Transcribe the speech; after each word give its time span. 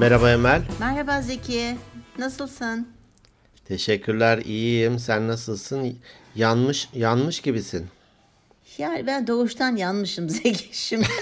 Merhaba 0.00 0.30
Emel. 0.30 0.62
Merhaba 0.80 1.22
Zeki. 1.22 1.76
Nasılsın? 2.18 2.88
Teşekkürler, 3.64 4.38
iyiyim. 4.38 4.98
Sen 4.98 5.28
nasılsın? 5.28 5.98
Yanmış, 6.34 6.88
yanmış 6.94 7.40
gibisin. 7.40 7.86
Yani 8.78 9.06
ben 9.06 9.26
doğuştan 9.26 9.76
yanmışım 9.76 10.28
Zeki 10.30 10.78
şimdi. 10.78 11.06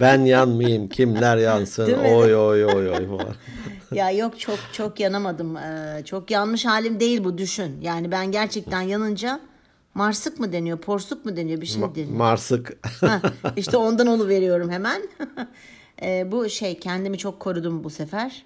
Ben 0.00 0.20
yanmayayım, 0.24 0.88
kimler 0.88 1.36
yansın? 1.36 1.86
Değil 1.86 1.98
mi? 1.98 2.08
Oy 2.08 2.36
oy 2.36 2.64
oy 2.64 2.90
oy 2.90 3.08
falan. 3.08 3.34
ya 3.92 4.10
yok 4.10 4.40
çok 4.40 4.58
çok 4.72 5.00
yanamadım. 5.00 5.56
Ee, 5.56 6.02
çok 6.04 6.30
yanmış 6.30 6.64
halim 6.64 7.00
değil 7.00 7.24
bu 7.24 7.38
düşün. 7.38 7.80
Yani 7.82 8.10
ben 8.10 8.32
gerçekten 8.32 8.80
yanınca 8.80 9.40
marsık 9.94 10.40
mı 10.40 10.52
deniyor, 10.52 10.78
porsuk 10.78 11.24
mu 11.24 11.36
deniyor 11.36 11.60
bir 11.60 11.66
şey 11.66 11.82
deniyor. 11.82 12.16
Marsık. 12.16 12.76
Ha, 13.00 13.20
işte 13.56 13.76
ondan 13.76 14.06
onu 14.06 14.28
veriyorum 14.28 14.70
hemen. 14.70 15.02
Ee, 16.02 16.32
bu 16.32 16.48
şey 16.48 16.78
kendimi 16.78 17.18
çok 17.18 17.40
korudum 17.40 17.84
bu 17.84 17.90
sefer. 17.90 18.44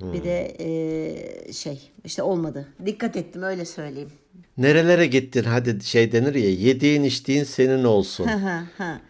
Bir 0.00 0.24
de 0.24 0.56
ee, 0.60 1.52
şey 1.52 1.90
işte 2.04 2.22
olmadı. 2.22 2.68
Dikkat 2.86 3.16
ettim 3.16 3.42
öyle 3.42 3.64
söyleyeyim. 3.64 4.10
Nerelere 4.58 5.06
gittin? 5.06 5.44
Hadi 5.44 5.84
şey 5.84 6.12
denir 6.12 6.34
ya, 6.34 6.50
yediğin 6.50 7.02
içtiğin 7.02 7.44
senin 7.44 7.84
olsun. 7.84 8.26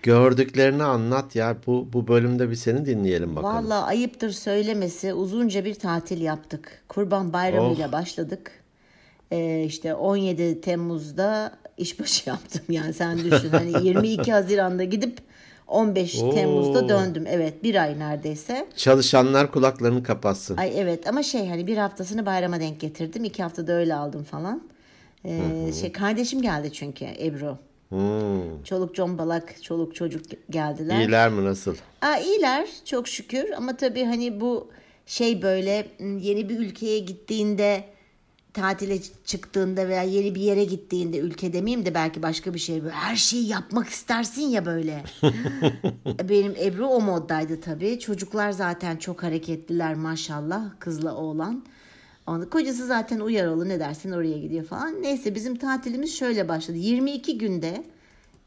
Gördüklerini 0.03 0.83
anlat 0.83 1.37
ya. 1.37 1.57
Bu 1.67 1.89
bu 1.93 2.09
bölümde 2.09 2.51
bir 2.51 2.55
seni 2.55 2.87
dinleyelim 2.87 3.37
bakalım. 3.37 3.57
Vallahi 3.57 3.85
ayıptır 3.85 4.31
söylemesi 4.31 5.15
uzunca 5.15 5.65
bir 5.65 5.75
tatil 5.75 6.21
yaptık. 6.21 6.83
Kurban 6.89 7.33
Bayramı'yla 7.33 7.89
Oh. 7.89 7.93
başladık. 7.93 8.51
Ee, 9.33 9.65
işte 9.67 9.95
17 9.95 10.61
Temmuz'da 10.61 11.59
işbaşı 11.79 12.31
yaptım 12.31 12.63
yani 12.69 12.93
sen 12.95 13.19
düşün. 13.19 13.49
Hani 13.51 13.87
22 13.87 14.33
Haziran'da 14.33 14.85
gidip 14.85 15.19
15 15.67 16.19
Oo. 16.23 16.35
Temmuz'da 16.35 16.89
döndüm. 16.89 17.25
Evet 17.29 17.63
bir 17.63 17.83
ay 17.83 17.99
neredeyse. 17.99 18.67
Çalışanlar 18.77 19.51
kulaklarını 19.51 20.03
kapatsın. 20.03 20.57
Ay 20.57 20.81
evet 20.81 21.09
ama 21.09 21.23
şey 21.23 21.49
hani 21.49 21.67
bir 21.67 21.77
haftasını 21.77 22.27
bayrama 22.27 22.61
denk 22.61 22.81
getirdim. 22.81 23.25
iki 23.25 23.43
haftada 23.43 23.73
öyle 23.73 23.95
aldım 23.95 24.25
falan. 24.25 24.63
Ee, 25.25 25.73
şey 25.81 25.93
kardeşim 25.93 26.43
geldi 26.43 26.73
çünkü 26.73 27.05
Ebru. 27.05 27.59
Hmm. 27.89 28.65
Çoluk 28.65 28.95
combalak, 28.95 29.63
çoluk 29.63 29.95
çocuk 29.95 30.25
geldiler. 30.51 30.99
İyiler 30.99 31.31
mi 31.31 31.45
nasıl? 31.45 31.77
Aa, 32.03 32.17
iyiler 32.17 32.69
çok 32.85 33.09
şükür 33.09 33.51
ama 33.51 33.77
tabii 33.77 34.05
hani 34.05 34.41
bu 34.41 34.71
şey 35.07 35.43
böyle 35.43 35.87
yeni 36.01 36.49
bir 36.49 36.59
ülkeye 36.59 36.99
gittiğinde 36.99 37.85
tatile 38.55 38.99
çıktığında 39.25 39.89
veya 39.89 40.03
yeni 40.03 40.35
bir 40.35 40.41
yere 40.41 40.65
gittiğinde 40.65 41.19
ülke 41.19 41.53
demeyeyim 41.53 41.87
de 41.87 41.95
belki 41.95 42.23
başka 42.23 42.55
bir 42.55 42.59
şey 42.59 42.83
böyle 42.83 42.95
her 42.95 43.17
şeyi 43.17 43.49
yapmak 43.49 43.89
istersin 43.89 44.43
ya 44.43 44.67
böyle. 44.67 45.05
Benim 46.29 46.55
Ebru 46.59 46.87
o 46.87 47.01
moddaydı 47.01 47.61
tabii. 47.61 48.01
Çocuklar 48.01 48.51
zaten 48.51 48.97
çok 48.97 49.23
hareketliler 49.23 49.95
maşallah 49.95 50.71
kızla 50.79 51.15
oğlan. 51.15 51.65
Onu, 52.27 52.51
kocası 52.51 52.87
zaten 52.87 53.21
uyaralı 53.21 53.69
ne 53.69 53.81
dersin 53.81 54.13
oraya 54.13 54.39
gidiyor 54.39 54.65
falan. 54.65 55.03
Neyse 55.03 55.35
bizim 55.35 55.57
tatilimiz 55.57 56.15
şöyle 56.15 56.49
başladı. 56.49 56.77
22 56.77 57.39
günde 57.39 57.85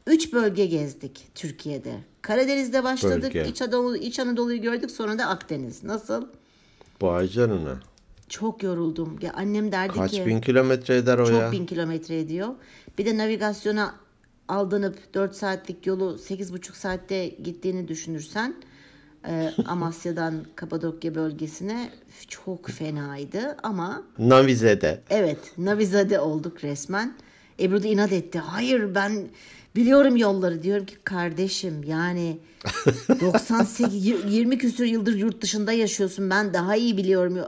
3 0.06 0.32
bölge 0.32 0.66
gezdik 0.66 1.28
Türkiye'de. 1.34 1.94
Karadeniz'de 2.22 2.84
başladık. 2.84 3.34
Bölge. 3.34 3.48
İç, 3.48 3.62
Anadolu, 3.62 3.96
İç 3.96 4.18
Anadolu'yu 4.18 4.62
gördük 4.62 4.90
sonra 4.90 5.18
da 5.18 5.26
Akdeniz. 5.26 5.84
Nasıl? 5.84 6.26
Vay 7.02 7.28
canına. 7.28 7.80
Çok 8.28 8.62
yoruldum. 8.62 9.18
Ya 9.22 9.32
annem 9.32 9.72
derdi 9.72 9.94
Kaç 9.94 10.10
ki 10.10 10.26
bin 10.26 10.40
kilometre 10.40 10.96
eder 10.96 11.18
o 11.18 11.26
çok 11.26 11.40
ya? 11.40 11.52
bin 11.52 11.66
kilometre 11.66 12.20
ediyor. 12.20 12.48
Bir 12.98 13.06
de 13.06 13.18
navigasyona 13.18 13.94
aldanıp 14.48 15.14
4 15.14 15.34
saatlik 15.34 15.86
yolu 15.86 16.04
8,5 16.28 16.72
saatte 16.72 17.28
gittiğini 17.28 17.88
düşünürsen 17.88 18.54
e, 19.28 19.52
Amasya'dan 19.66 20.34
Kapadokya 20.54 21.14
bölgesine 21.14 21.90
çok 22.28 22.68
fenaydı 22.70 23.56
ama 23.62 24.02
Navize'de. 24.18 25.02
Evet, 25.10 25.38
navizade 25.58 26.20
olduk 26.20 26.64
resmen. 26.64 27.14
Ebru 27.60 27.82
da 27.82 27.88
inat 27.88 28.12
etti. 28.12 28.38
Hayır 28.38 28.94
ben 28.94 29.28
biliyorum 29.76 30.16
yolları. 30.16 30.62
Diyorum 30.62 30.86
ki 30.86 30.94
kardeşim 31.04 31.82
yani 31.86 32.38
98 33.20 34.06
y- 34.06 34.16
20 34.28 34.58
küsur 34.58 34.84
yıldır 34.84 35.14
yurt 35.14 35.42
dışında 35.42 35.72
yaşıyorsun. 35.72 36.30
Ben 36.30 36.54
daha 36.54 36.76
iyi 36.76 36.96
biliyorum. 36.96 37.38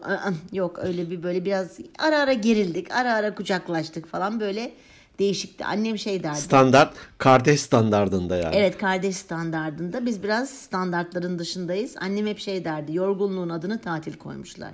Yok 0.53 0.79
öyle 0.83 1.11
bir 1.11 1.23
böyle 1.23 1.45
biraz 1.45 1.79
ara 1.99 2.19
ara 2.19 2.33
gerildik. 2.33 2.93
Ara 2.93 3.15
ara 3.15 3.35
kucaklaştık 3.35 4.07
falan 4.07 4.41
böyle 4.41 4.73
değişikti. 5.19 5.65
Annem 5.65 5.99
şey 5.99 6.23
derdi. 6.23 6.41
Standart, 6.41 6.95
kardeş 7.19 7.61
standardında 7.61 8.37
yani. 8.37 8.57
Evet 8.57 8.79
kardeş 8.79 9.17
standardında 9.17 10.07
biz 10.07 10.23
biraz 10.23 10.51
standartların 10.51 11.39
dışındayız. 11.39 11.95
Annem 12.01 12.27
hep 12.27 12.39
şey 12.39 12.65
derdi 12.65 12.95
yorgunluğun 12.95 13.49
adını 13.49 13.81
tatil 13.81 14.13
koymuşlar. 14.13 14.71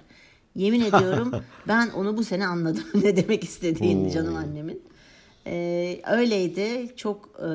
Yemin 0.55 0.81
ediyorum 0.81 1.33
ben 1.69 1.91
onu 1.91 2.17
bu 2.17 2.25
sene 2.25 2.47
anladım 2.47 2.85
ne 2.95 3.17
demek 3.17 3.45
istediğini 3.45 4.13
canım 4.13 4.37
annemin. 4.37 4.83
Ee, 5.47 6.01
öyleydi 6.11 6.97
çok 6.97 7.41
e, 7.41 7.47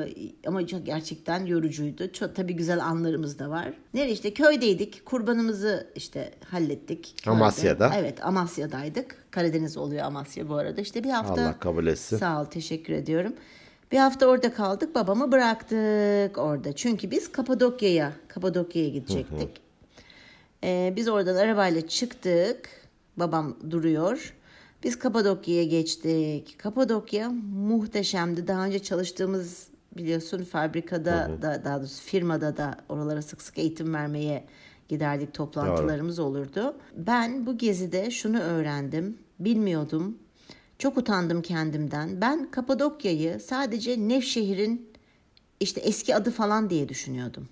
ama 0.48 0.66
çok 0.66 0.86
gerçekten 0.86 1.46
yorucuydu. 1.46 2.12
Çok 2.12 2.36
tabii 2.36 2.52
güzel 2.56 2.84
anlarımız 2.84 3.38
da 3.38 3.50
var. 3.50 3.72
Nereye 3.94 4.12
işte 4.12 4.34
köydeydik. 4.34 5.06
Kurbanımızı 5.06 5.86
işte 5.94 6.30
hallettik. 6.44 7.14
Köyde. 7.24 7.36
Amasya'da. 7.36 7.92
Evet 7.96 8.24
Amasya'daydık. 8.26 9.16
Karadeniz 9.30 9.76
oluyor 9.76 10.04
Amasya 10.04 10.48
bu 10.48 10.54
arada. 10.54 10.80
İşte 10.80 11.04
bir 11.04 11.10
hafta 11.10 11.42
Allah 11.42 11.58
kabul 11.58 11.86
etsin. 11.86 12.16
Sağ 12.16 12.40
ol, 12.40 12.44
teşekkür 12.44 12.92
ediyorum. 12.92 13.32
Bir 13.92 13.98
hafta 13.98 14.26
orada 14.26 14.54
kaldık, 14.54 14.94
babamı 14.94 15.32
bıraktık 15.32 16.38
orada. 16.38 16.72
Çünkü 16.72 17.10
biz 17.10 17.32
Kapadokya'ya, 17.32 18.12
Kapadokya'ya 18.28 18.88
gidecektik. 18.88 19.48
Ee, 20.64 20.92
biz 20.96 21.08
oradan 21.08 21.36
arabayla 21.36 21.88
çıktık. 21.88 22.68
Babam 23.16 23.56
duruyor. 23.70 24.34
Biz 24.82 24.98
Kapadokya'ya 24.98 25.64
geçtik. 25.64 26.58
Kapadokya 26.58 27.30
muhteşemdi. 27.54 28.46
Daha 28.46 28.66
önce 28.66 28.78
çalıştığımız 28.78 29.68
biliyorsun 29.96 30.44
fabrikada 30.44 31.30
da 31.42 31.64
daha 31.64 31.78
doğrusu 31.78 32.02
firmada 32.02 32.56
da 32.56 32.76
oralara 32.88 33.22
sık 33.22 33.42
sık 33.42 33.58
eğitim 33.58 33.94
vermeye 33.94 34.44
giderdik. 34.88 35.34
Toplantılarımız 35.34 36.18
olurdu. 36.18 36.76
Ben 36.96 37.46
bu 37.46 37.58
gezide 37.58 38.10
şunu 38.10 38.40
öğrendim. 38.40 39.18
Bilmiyordum. 39.38 40.18
Çok 40.78 40.98
utandım 40.98 41.42
kendimden. 41.42 42.20
Ben 42.20 42.50
Kapadokya'yı 42.50 43.40
sadece 43.40 44.08
Nevşehir'in 44.08 44.90
işte 45.60 45.80
eski 45.80 46.16
adı 46.16 46.30
falan 46.30 46.70
diye 46.70 46.88
düşünüyordum. 46.88 47.48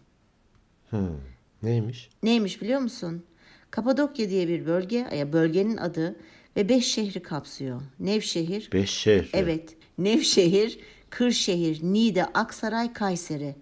Neymiş? 1.62 2.10
Neymiş 2.22 2.62
biliyor 2.62 2.80
musun? 2.80 3.22
Kapadokya 3.70 4.30
diye 4.30 4.48
bir 4.48 4.66
bölge, 4.66 5.06
ya 5.16 5.32
bölgenin 5.32 5.76
adı 5.76 6.16
ve 6.58 6.68
beş 6.68 6.86
şehri 6.86 7.22
kapsıyor. 7.22 7.80
Nevşehir, 8.00 8.70
Beş 8.72 8.90
şehir. 8.90 9.30
evet. 9.32 9.74
Nevşehir, 9.98 10.78
Kırşehir, 11.10 11.80
Niğde, 11.82 12.24
Aksaray, 12.24 12.92
Kayseri. 12.92 13.54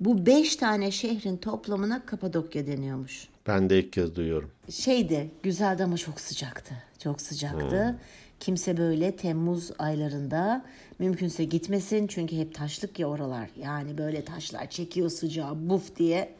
Bu 0.00 0.26
beş 0.26 0.56
tane 0.56 0.90
şehrin 0.90 1.36
toplamına 1.36 2.06
Kapadokya 2.06 2.66
deniyormuş. 2.66 3.28
Ben 3.46 3.70
de 3.70 3.78
ilk 3.78 3.92
kez 3.92 4.16
duyuyorum. 4.16 4.50
Şeydi, 4.70 5.30
güzeldi 5.42 5.84
ama 5.84 5.96
çok 5.96 6.20
sıcaktı. 6.20 6.74
Çok 6.98 7.20
sıcaktı. 7.20 7.98
Kimse 8.40 8.76
böyle 8.76 9.16
Temmuz 9.16 9.70
aylarında 9.78 10.64
mümkünse 10.98 11.44
gitmesin 11.44 12.06
çünkü 12.06 12.36
hep 12.36 12.54
taşlık 12.54 12.98
ya 12.98 13.06
oralar. 13.06 13.50
Yani 13.62 13.98
böyle 13.98 14.24
taşlar 14.24 14.70
çekiyor 14.70 15.10
sıcağı 15.10 15.68
buf 15.68 15.96
diye 15.96 16.34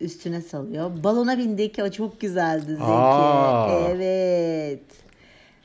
üstüne 0.00 0.40
salıyor. 0.40 1.04
Balona 1.04 1.38
bindik 1.38 1.78
o 1.78 1.90
çok 1.90 2.20
güzeldi 2.20 2.66
Zeki. 2.70 2.82
Aa. 2.82 3.88
Evet. 3.90 5.05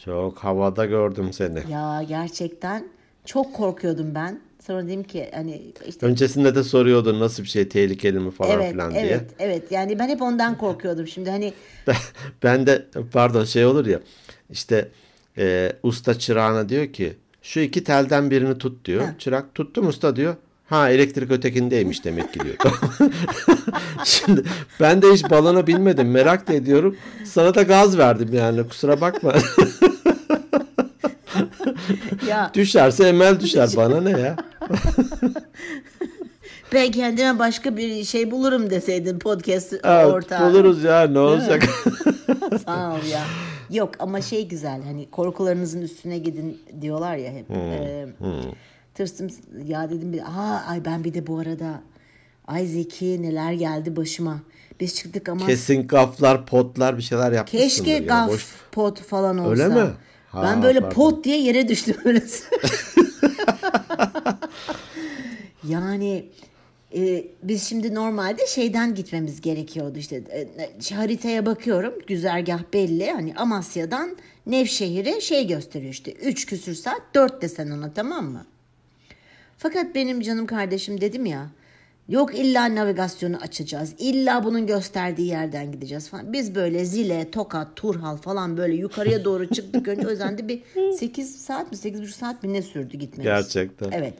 Çok 0.06 0.38
havada 0.38 0.85
gördüm 0.85 1.34
seni. 1.34 1.59
Ya 1.72 2.06
gerçekten 2.07 2.88
çok 3.25 3.53
korkuyordum 3.53 4.16
ben. 4.16 4.41
Sonra 4.67 4.87
dedim 4.87 5.03
ki 5.03 5.29
hani 5.34 5.61
işte 5.87 6.05
Öncesinde 6.05 6.55
de 6.55 6.64
soruyordun 6.64 7.20
nasıl 7.20 7.43
bir 7.43 7.47
şey 7.47 7.70
tehlikeli 7.70 8.20
mi 8.20 8.31
falan 8.31 8.52
evet 8.52 8.72
filan 8.72 8.91
evet 8.96 9.03
diye. 9.03 9.49
evet 9.49 9.72
yani 9.72 9.99
ben 9.99 10.09
hep 10.09 10.22
ondan 10.22 10.58
korkuyordum. 10.58 11.08
Şimdi 11.08 11.29
hani 11.29 11.53
Ben 12.43 12.67
de 12.67 12.85
pardon 13.11 13.43
şey 13.43 13.66
olur 13.66 13.85
ya 13.85 13.99
işte 14.49 14.90
e, 15.37 15.73
usta 15.84 16.20
çırağına 16.20 16.70
diyor 16.70 16.93
ki 16.93 17.14
şu 17.41 17.59
iki 17.59 17.84
telden 17.84 18.31
birini 18.31 18.58
tut 18.58 18.85
diyor. 18.85 19.03
Çırak 19.20 19.55
tuttum 19.55 19.87
usta 19.87 20.16
diyor. 20.16 20.35
Ha 20.72 20.90
elektrik 20.90 21.31
ötekindeymiş 21.31 22.05
demek 22.05 22.34
ki 22.34 22.40
diyor. 22.40 22.55
Şimdi 24.03 24.43
ben 24.79 25.02
de 25.02 25.14
hiç 25.14 25.29
balona 25.29 25.67
binmedim 25.67 26.11
merak 26.11 26.47
da 26.47 26.53
ediyorum. 26.53 26.97
Sana 27.25 27.55
da 27.55 27.61
gaz 27.61 27.97
verdim 27.97 28.29
yani 28.34 28.67
kusura 28.67 29.02
bakma. 29.02 29.34
ya 32.31 32.51
Düşerse 32.53 33.07
emel 33.07 33.39
düşer 33.39 33.69
bana 33.78 34.01
ne 34.01 34.09
ya. 34.09 34.35
ben 36.73 36.91
kendime 36.91 37.39
başka 37.39 37.78
bir 37.78 38.03
şey 38.03 38.31
bulurum 38.31 38.69
deseydin 38.69 39.19
podcast 39.19 39.73
Evet, 39.73 39.85
ortağı. 40.05 40.49
buluruz 40.53 40.83
ya 40.83 41.03
ne 41.07 41.19
olacak. 41.19 41.63
Sağ 42.66 42.93
ol 42.93 43.05
ya. 43.11 43.23
Yok 43.69 43.91
ama 43.99 44.22
şey 44.22 44.47
güzel 44.47 44.81
hani 44.83 45.09
korkularınızın 45.11 45.81
üstüne 45.81 46.17
gidin 46.17 46.61
diyorlar 46.81 47.16
ya 47.16 47.31
hep. 47.31 47.51
Ee, 47.51 48.05
Tırstım 48.95 49.27
ya 49.66 49.89
dedim 49.89 50.13
bir 50.13 50.22
aa 50.22 50.63
ay 50.69 50.85
ben 50.85 51.03
bir 51.03 51.13
de 51.13 51.27
bu 51.27 51.39
arada 51.39 51.81
Ay 52.47 52.66
Zeki 52.66 53.22
neler 53.22 53.53
geldi 53.53 53.95
başıma. 53.95 54.39
Biz 54.79 54.95
çıktık 54.95 55.29
ama 55.29 55.45
Kesin 55.45 55.87
gaflar, 55.87 56.45
potlar 56.45 56.97
bir 56.97 57.01
şeyler 57.03 57.31
yapmışsındır. 57.31 57.63
keşke 57.63 57.99
gaf 57.99 58.29
Boş- 58.29 58.45
pot 58.72 59.01
falan 59.01 59.37
olsa. 59.37 59.49
Öyle 59.49 59.67
mi? 59.67 59.87
Ben 60.33 60.39
Ha, 60.39 60.63
böyle 60.63 60.79
pardon. 60.79 60.95
pot 60.95 61.23
diye 61.23 61.41
yere 61.41 61.67
düştüm 61.67 61.95
öyle. 62.05 62.23
yani 65.67 66.25
e, 66.95 67.25
biz 67.43 67.63
şimdi 67.69 67.95
normalde 67.95 68.47
şeyden 68.47 68.95
gitmemiz 68.95 69.41
gerekiyordu 69.41 69.97
işte 69.97 70.16
e, 70.16 70.93
haritaya 70.95 71.45
bakıyorum 71.45 71.93
güzergah 72.07 72.59
belli 72.73 73.11
hani 73.11 73.35
Amasya'dan 73.35 74.17
Nevşehir'e 74.45 75.22
şey 75.22 75.47
gösteriyor 75.47 75.93
işte 75.93 76.11
3 76.11 76.45
küsür 76.45 76.75
saat 76.75 77.01
4 77.16 77.41
desen 77.41 77.69
ona 77.72 77.93
tamam 77.93 78.25
mı? 78.25 78.45
Fakat 79.57 79.95
benim 79.95 80.22
canım 80.22 80.45
kardeşim 80.45 81.01
dedim 81.01 81.25
ya 81.25 81.47
yok 82.09 82.35
illa 82.35 82.75
navigasyonu 82.75 83.37
açacağız. 83.37 83.95
illa 83.97 84.43
bunun 84.43 84.67
gösterdiği 84.67 85.27
yerden 85.27 85.71
gideceğiz 85.71 86.09
falan. 86.09 86.33
Biz 86.33 86.55
böyle 86.55 86.85
Zile, 86.85 87.31
Tokat, 87.31 87.75
Turhal 87.75 88.17
falan 88.17 88.57
böyle 88.57 88.75
yukarıya 88.75 89.25
doğru 89.25 89.47
çıktık. 89.47 89.87
Önce 89.87 90.07
o 90.07 90.09
yüzden 90.09 90.37
de 90.37 90.47
bir 90.47 90.63
8 90.99 91.35
saat 91.35 91.71
mi 91.71 91.77
8,5 91.77 92.07
saat 92.07 92.43
mi 92.43 92.53
ne 92.53 92.61
sürdü 92.61 92.97
gitmemiz. 92.97 93.23
Gerçekten. 93.23 93.91
Evet. 93.91 94.13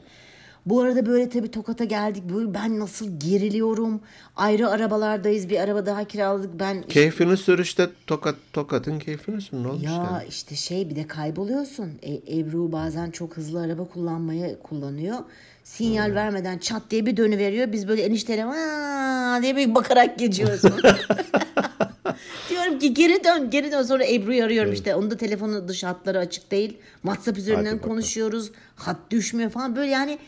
Bu 0.66 0.80
arada 0.80 1.06
böyle 1.06 1.28
tabii 1.28 1.50
Tokat'a 1.50 1.84
geldik. 1.84 2.22
Böyle 2.34 2.54
ben 2.54 2.78
nasıl 2.80 3.20
geriliyorum. 3.20 4.00
Ayrı 4.36 4.68
arabalardayız. 4.68 5.48
Bir 5.48 5.58
araba 5.58 5.86
daha 5.86 6.04
kiraladık. 6.04 6.50
Ben 6.60 6.82
Keyfini 6.82 7.36
sür 7.36 7.58
işte 7.58 7.88
tokat 8.06 8.34
tokatın 8.52 8.98
keyfini 8.98 9.40
sür 9.40 9.56
ne 9.62 9.68
olmuş 9.68 9.82
ya 9.84 9.92
yani? 9.92 10.22
işte 10.28 10.56
şey 10.56 10.90
bir 10.90 10.96
de 10.96 11.06
kayboluyorsun. 11.06 11.90
E, 12.02 12.38
Ebru 12.38 12.72
bazen 12.72 13.10
çok 13.10 13.36
hızlı 13.36 13.60
araba 13.60 13.84
kullanmayı 13.84 14.58
kullanıyor. 14.62 15.16
Sinyal 15.64 16.06
Hmm. 16.08 16.14
vermeden 16.14 16.58
çat 16.58 16.82
diye 16.90 17.06
bir 17.06 17.16
dönüveriyor. 17.16 17.72
Biz 17.72 17.88
böyle 17.88 18.02
enişteyle 18.02 18.44
"Aa!" 18.44 19.42
diye 19.42 19.56
bir 19.56 19.74
bakarak 19.74 20.18
geçiyoruz. 20.18 20.62
Diyorum 22.50 22.78
ki 22.78 22.94
geri 22.94 23.24
dön 23.24 23.50
geri 23.50 23.72
dön. 23.72 23.82
Sonra 23.82 24.04
Ebru'yu 24.06 24.44
arıyorum 24.44 24.72
işte. 24.72 24.94
Onun 24.94 25.10
da 25.10 25.16
telefonu 25.16 25.68
dış 25.68 25.84
hatları 25.84 26.18
açık 26.18 26.50
değil. 26.50 26.76
WhatsApp 27.02 27.38
üzerinden 27.38 27.64
Hadi 27.64 27.76
bakalım. 27.76 27.90
konuşuyoruz. 27.94 28.50
Hat 28.76 28.96
düşmüyor 29.10 29.50
falan. 29.50 29.76
Böyle 29.76 29.90
yani 29.90 30.18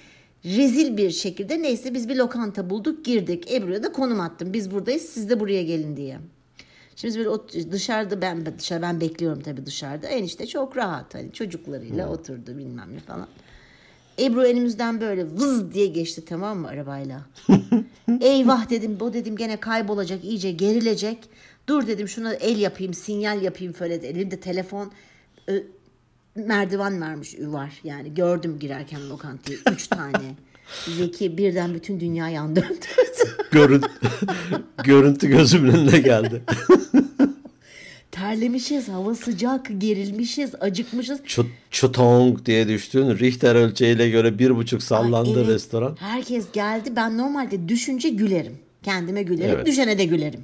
rezil 0.44 0.96
bir 0.96 1.11
şekilde 1.11 1.62
neyse 1.62 1.94
biz 1.94 2.08
bir 2.08 2.17
lokanta 2.17 2.70
bulduk 2.70 3.05
girdik. 3.05 3.52
Ebru'ya 3.52 3.82
da 3.82 3.93
konum 3.93 4.20
attım. 4.20 4.52
Biz 4.52 4.70
buradayız 4.70 5.02
siz 5.02 5.31
de 5.31 5.41
buraya 5.41 5.62
gelin 5.62 5.96
diye. 5.96 6.19
Şimdi 6.96 7.14
biz 7.14 7.26
böyle 7.26 7.73
dışarıda 7.73 8.23
ben 8.23 8.58
dışarı 8.58 8.82
ben 8.82 9.00
bekliyorum 9.00 9.43
tabii 9.43 9.67
dışarıda. 9.67 10.06
Enişte 10.06 10.46
çok 10.46 10.76
rahat 10.76 11.14
hani 11.14 11.32
çocuklarıyla 11.32 12.08
oturdu 12.08 12.58
bilmem 12.58 12.94
ne 12.94 12.99
falan. 12.99 13.29
Ebru 14.19 14.41
önümüzden 14.43 15.00
böyle 15.00 15.26
vız 15.26 15.75
diye 15.75 15.87
geçti 15.87 16.25
tamam 16.25 16.58
mı 16.58 16.69
arabayla. 16.69 17.20
Eyvah 18.20 18.70
dedim 18.70 19.00
bu 19.00 19.12
dedim 19.12 19.37
gene 19.37 19.56
kaybolacak 19.56 20.25
iyice 20.25 20.52
gerilecek. 20.52 21.19
Dur 21.67 21.87
dedim 21.87 22.08
şuna 22.08 22.35
el 22.35 22.58
yapayım 22.58 22.94
sinyal 22.94 23.43
yapayım 23.43 23.75
böyle 23.81 23.94
elimde 23.94 24.40
telefon 24.40 24.93
Ö, 25.47 25.62
merdiven 26.36 27.00
vermiş 27.00 27.34
var 27.40 27.70
yani 27.84 28.14
gördüm 28.14 28.58
girerken 28.58 29.08
lokantaya 29.10 29.58
üç 29.72 29.86
tane. 29.88 30.34
Zeki 30.96 31.38
birden 31.38 31.75
bütün 31.75 32.00
dünya 32.00 32.28
yan 32.28 32.56
döndü. 32.56 32.69
Görün, 33.50 33.82
görüntü 34.84 35.28
gözümün 35.28 35.72
önüne 35.72 35.98
geldi. 35.98 36.42
Terlemişiz, 38.10 38.88
hava 38.88 39.14
sıcak, 39.14 39.66
gerilmişiz, 39.78 40.50
acıkmışız. 40.60 41.20
Çut, 41.25 41.46
çutong 41.70 42.44
diye 42.46 42.69
düştün. 42.69 43.19
Richter 43.19 43.54
ölçeğiyle 43.54 44.10
göre 44.10 44.38
bir 44.38 44.56
buçuk 44.56 44.82
sallandı 44.82 45.38
Evet, 45.38 45.48
restoran. 45.48 45.96
Herkes 46.00 46.44
geldi. 46.52 46.92
Ben 46.96 47.19
normalde 47.19 47.69
düşünce 47.69 48.08
gülerim. 48.08 48.58
Kendime 48.82 49.22
gülerim, 49.22 49.54
Evet. 49.54 49.66
düşene 49.66 49.98
de 49.98 50.04
gülerim. 50.04 50.40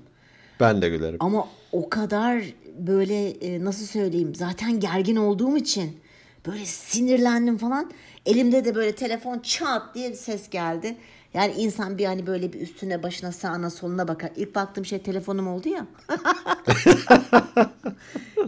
Ben 0.60 0.82
de 0.82 0.88
gülerim. 0.88 1.16
Ama 1.20 1.48
o 1.72 1.88
kadar 1.88 2.42
böyle 2.86 3.30
e, 3.30 3.64
nasıl 3.64 3.86
söyleyeyim 3.86 4.34
zaten 4.34 4.80
gergin 4.80 5.16
olduğum 5.16 5.56
için 5.56 6.00
böyle 6.46 6.64
sinirlendim 6.64 7.58
falan. 7.58 7.90
Elimde 8.26 8.64
de 8.64 8.74
böyle 8.74 8.94
telefon 8.94 9.38
çat 9.38 9.94
diye 9.94 10.10
bir 10.10 10.14
ses 10.16 10.50
geldi. 10.50 10.96
Yani 11.34 11.52
insan 11.52 11.98
bir 11.98 12.04
hani 12.04 12.26
böyle 12.26 12.52
bir 12.52 12.60
üstüne 12.60 13.02
başına 13.02 13.32
sağına 13.32 13.70
soluna 13.70 14.08
bakar. 14.08 14.30
İlk 14.36 14.54
baktığım 14.54 14.84
şey 14.84 14.98
telefonum 14.98 15.48
oldu 15.48 15.68
ya. 15.68 15.86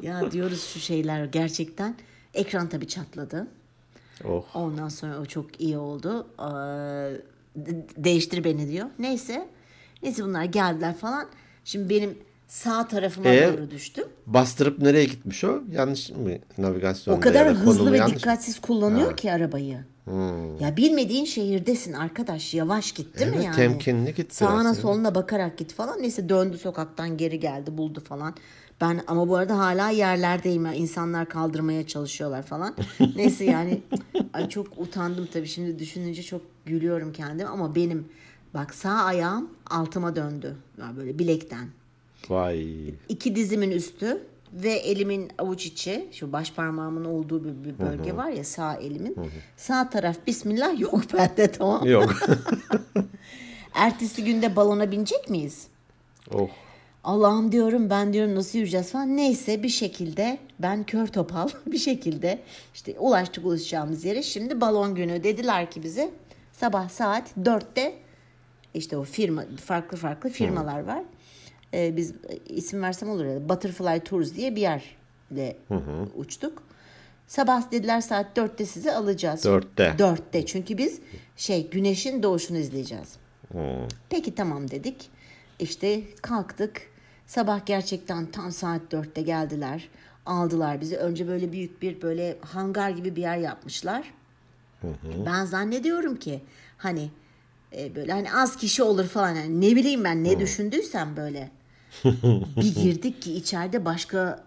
ya 0.02 0.32
diyoruz 0.32 0.64
şu 0.74 0.80
şeyler 0.80 1.24
gerçekten. 1.24 1.94
Ekran 2.34 2.68
tabii 2.68 2.88
çatladı. 2.88 3.46
Oh. 4.24 4.44
Ondan 4.54 4.88
sonra 4.88 5.20
o 5.20 5.24
çok 5.26 5.60
iyi 5.60 5.78
oldu. 5.78 6.26
Ee, 6.38 6.44
de- 7.56 7.86
değiştir 7.96 8.44
beni 8.44 8.68
diyor. 8.68 8.86
Neyse. 8.98 9.48
Neyse 10.02 10.24
bunlar 10.24 10.44
geldiler 10.44 10.94
falan. 10.96 11.26
Şimdi 11.64 11.88
benim 11.90 12.18
sağ 12.52 12.88
tarafıma 12.88 13.28
Ee? 13.28 13.52
doğru 13.52 13.70
düştüm. 13.70 14.04
Bastırıp 14.26 14.78
nereye 14.78 15.04
gitmiş 15.04 15.44
o? 15.44 15.62
Yanlış 15.70 16.10
mı 16.10 16.30
navigasyonda? 16.58 17.18
O 17.18 17.20
kadar 17.20 17.48
hızlı 17.54 17.92
ve 17.92 17.96
yanlış 17.98 18.16
dikkatsiz 18.16 18.60
kullanıyor 18.60 19.16
ki 19.16 19.32
arabayı. 19.32 19.78
Ya 20.60 20.76
bilmediğin 20.76 21.24
şehirdesin 21.24 21.92
arkadaş. 21.92 22.54
Yavaş 22.54 22.92
git 22.92 23.18
değil 23.18 23.30
mi 23.30 23.34
Evet, 23.36 23.44
yani? 23.44 23.56
temkinli 23.56 24.14
git 24.14 24.34
Sağına 24.34 24.68
ya. 24.68 24.74
soluna 24.74 25.14
bakarak 25.14 25.58
git 25.58 25.72
falan. 25.72 26.02
Neyse 26.02 26.28
döndü 26.28 26.58
sokaktan 26.58 27.16
geri 27.16 27.40
geldi 27.40 27.78
buldu 27.78 28.00
falan. 28.00 28.34
Ben 28.80 29.00
ama 29.06 29.28
bu 29.28 29.36
arada 29.36 29.58
hala 29.58 29.90
yerlerdeyim. 29.90 30.66
ya. 30.66 30.72
İnsanlar 30.72 31.28
kaldırmaya 31.28 31.86
çalışıyorlar 31.86 32.42
falan. 32.42 32.74
Neyse 33.16 33.44
yani 33.44 33.80
ay 34.32 34.48
çok 34.48 34.66
utandım 34.78 35.28
tabii. 35.32 35.48
Şimdi 35.48 35.78
düşününce 35.78 36.22
çok 36.22 36.42
gülüyorum 36.66 37.12
kendim 37.12 37.46
ama 37.48 37.74
benim 37.74 38.08
bak 38.54 38.74
sağ 38.74 38.90
ayağım 39.04 39.50
altıma 39.70 40.16
döndü. 40.16 40.56
Ya 40.78 40.96
böyle 40.96 41.18
bilekten. 41.18 41.68
Vay. 42.28 42.88
İki 43.08 43.36
dizimin 43.36 43.70
üstü 43.70 44.26
ve 44.52 44.72
elimin 44.72 45.30
avuç 45.38 45.66
içi 45.66 46.08
şu 46.12 46.32
baş 46.32 46.52
parmağımın 46.52 47.04
olduğu 47.04 47.44
bir, 47.44 47.64
bir 47.64 47.78
bölge 47.78 48.16
var 48.16 48.28
ya 48.28 48.44
sağ 48.44 48.74
elimin. 48.74 49.16
Sağ 49.56 49.90
taraf 49.90 50.16
bismillah 50.26 50.80
yok 50.80 51.02
bende 51.14 51.52
tamam. 51.52 51.86
Yok. 51.86 52.14
Ertesi 53.74 54.24
günde 54.24 54.56
balona 54.56 54.90
binecek 54.90 55.30
miyiz? 55.30 55.66
oh. 56.34 56.48
Allah'ım 57.04 57.52
diyorum 57.52 57.90
ben 57.90 58.12
diyorum 58.12 58.34
nasıl 58.34 58.58
yürüyeceğiz 58.58 58.92
falan. 58.92 59.16
Neyse 59.16 59.62
bir 59.62 59.68
şekilde 59.68 60.38
ben 60.58 60.84
kör 60.84 61.06
topal 61.06 61.48
bir 61.66 61.78
şekilde 61.78 62.42
işte 62.74 62.98
ulaştık 62.98 63.46
ulaşacağımız 63.46 64.04
yere. 64.04 64.22
Şimdi 64.22 64.60
balon 64.60 64.94
günü 64.94 65.24
dediler 65.24 65.70
ki 65.70 65.82
bize 65.82 66.10
sabah 66.52 66.88
saat 66.88 67.36
4'te 67.36 67.94
işte 68.74 68.96
o 68.96 69.04
firma 69.04 69.44
farklı 69.64 69.96
farklı 69.96 70.30
firmalar 70.30 70.84
var. 70.84 71.02
Ee, 71.74 71.96
biz 71.96 72.10
e, 72.10 72.36
isim 72.48 72.82
versem 72.82 73.10
olur 73.10 73.24
ya 73.24 73.48
Butterfly 73.48 74.00
Tours 74.00 74.34
diye 74.34 74.56
bir 74.56 74.60
yerle 74.60 75.56
uçtuk. 76.16 76.62
Sabah 77.26 77.70
dediler 77.70 78.00
saat 78.00 78.38
4'te 78.38 78.66
sizi 78.66 78.92
alacağız. 78.92 79.44
Dörtte. 79.44 79.94
4'te 79.98 80.46
çünkü 80.46 80.78
biz 80.78 81.00
şey 81.36 81.70
güneşin 81.70 82.22
doğuşunu 82.22 82.58
izleyeceğiz. 82.58 83.16
Hmm. 83.52 83.60
Peki 84.10 84.34
tamam 84.34 84.70
dedik. 84.70 85.10
İşte 85.58 86.02
kalktık. 86.22 86.82
Sabah 87.26 87.66
gerçekten 87.66 88.26
tam 88.26 88.52
saat 88.52 88.80
dörtte 88.90 89.22
geldiler. 89.22 89.88
Aldılar 90.26 90.80
bizi. 90.80 90.96
Önce 90.96 91.28
böyle 91.28 91.52
büyük 91.52 91.82
bir 91.82 92.02
böyle 92.02 92.36
hangar 92.40 92.90
gibi 92.90 93.16
bir 93.16 93.20
yer 93.20 93.36
yapmışlar. 93.36 94.14
Ben 95.26 95.44
zannediyorum 95.44 96.16
ki 96.16 96.40
hani 96.78 97.10
e, 97.76 97.94
böyle 97.94 98.12
hani 98.12 98.32
az 98.32 98.56
kişi 98.56 98.82
olur 98.82 99.04
falan. 99.04 99.34
Yani 99.34 99.60
ne 99.60 99.76
bileyim 99.76 100.04
ben 100.04 100.24
ne 100.24 100.40
düşündüysem 100.40 101.16
böyle. 101.16 101.50
Bir 102.56 102.74
girdik 102.82 103.22
ki 103.22 103.34
içeride 103.34 103.84
başka 103.84 104.44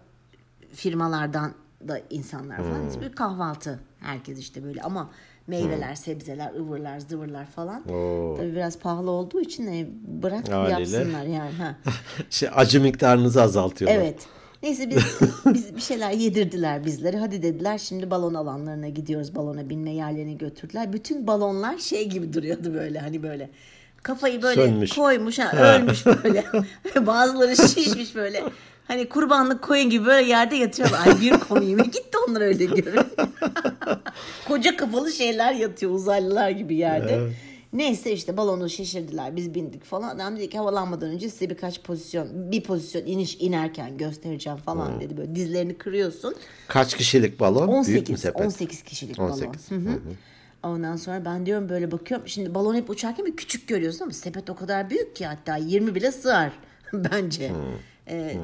firmalardan 0.74 1.52
da 1.88 2.00
insanlar 2.10 2.56
falan. 2.56 3.00
Bir 3.00 3.12
kahvaltı. 3.12 3.80
Herkes 4.00 4.38
işte 4.38 4.64
böyle 4.64 4.82
ama 4.82 5.10
meyveler, 5.46 5.94
sebzeler, 5.94 6.54
ıvırlar, 6.54 6.98
zıvırlar 6.98 7.46
falan. 7.46 7.90
Oo. 7.90 8.34
Tabii 8.36 8.52
biraz 8.52 8.78
pahalı 8.78 9.10
olduğu 9.10 9.40
için 9.40 9.66
e, 9.66 9.86
bırak 10.22 10.52
Haliyle. 10.52 10.96
yapsınlar 10.96 11.24
yani. 11.24 11.52
Ha. 11.52 11.76
Şey, 12.30 12.48
acı 12.54 12.80
miktarınızı 12.80 13.42
azaltıyorlar. 13.42 13.98
Evet. 13.98 14.26
Neyse 14.62 14.90
biz, 14.90 15.04
biz 15.54 15.76
bir 15.76 15.80
şeyler 15.80 16.10
yedirdiler 16.10 16.84
bizleri. 16.84 17.16
Hadi 17.16 17.42
dediler 17.42 17.78
şimdi 17.78 18.10
balon 18.10 18.34
alanlarına 18.34 18.88
gidiyoruz. 18.88 19.34
Balona 19.34 19.70
binme 19.70 19.90
yerlerine 19.90 20.34
götürdüler. 20.34 20.92
Bütün 20.92 21.26
balonlar 21.26 21.78
şey 21.78 22.08
gibi 22.08 22.32
duruyordu 22.32 22.74
böyle 22.74 22.98
hani 22.98 23.22
böyle. 23.22 23.50
Kafayı 24.06 24.42
böyle 24.42 24.66
Sönmüş. 24.66 24.92
koymuş, 24.92 25.38
ha, 25.38 25.74
ölmüş 25.74 26.06
böyle. 26.06 26.44
Bazıları 27.06 27.56
şişmiş 27.56 28.14
böyle. 28.14 28.44
Hani 28.88 29.08
kurbanlık 29.08 29.62
koyun 29.62 29.90
gibi 29.90 30.06
böyle 30.06 30.28
yerde 30.28 30.56
yatıyorlar. 30.56 31.06
Ay 31.06 31.20
bir 31.20 31.32
komiğime 31.32 31.82
gitti 31.82 32.18
onlar 32.28 32.40
öyle 32.40 32.64
görün. 32.64 33.00
Koca 34.48 34.76
kafalı 34.76 35.12
şeyler 35.12 35.52
yatıyor 35.52 35.92
uzaylılar 35.92 36.50
gibi 36.50 36.74
yerde. 36.76 37.28
Neyse 37.72 38.12
işte 38.12 38.36
balonu 38.36 38.68
şişirdiler. 38.70 39.36
Biz 39.36 39.54
bindik 39.54 39.84
falan. 39.84 40.08
Adam 40.08 40.36
dedi 40.36 40.50
ki 40.50 40.58
havalanmadan 40.58 41.10
önce 41.10 41.30
size 41.30 41.50
birkaç 41.50 41.82
pozisyon, 41.82 42.52
bir 42.52 42.62
pozisyon 42.62 43.06
iniş 43.06 43.36
inerken 43.40 43.98
göstereceğim 43.98 44.58
falan 44.58 45.00
dedi. 45.00 45.16
Böyle 45.16 45.34
dizlerini 45.34 45.78
kırıyorsun. 45.78 46.34
Kaç 46.68 46.96
kişilik 46.96 47.40
balon? 47.40 47.68
Büyük 47.68 48.08
mü 48.08 48.14
18, 48.14 48.20
sepet? 48.20 48.46
18 48.46 48.82
kişilik 48.82 49.18
18. 49.18 49.70
balon. 49.70 49.82
Hı 49.82 49.90
hı. 49.90 49.98
Ondan 50.62 50.96
sonra 50.96 51.24
ben 51.24 51.46
diyorum 51.46 51.68
böyle 51.68 51.90
bakıyorum. 51.92 52.28
Şimdi 52.28 52.54
balon 52.54 52.74
hep 52.74 52.90
uçarken 52.90 53.26
bir 53.26 53.36
küçük 53.36 53.68
görüyorsun 53.68 54.02
ama 54.02 54.12
sepet 54.12 54.50
o 54.50 54.56
kadar 54.56 54.90
büyük 54.90 55.16
ki 55.16 55.26
hatta 55.26 55.56
20 55.56 55.94
bile 55.94 56.12
sığar 56.12 56.52
bence. 56.92 57.52
Ee, 58.08 58.36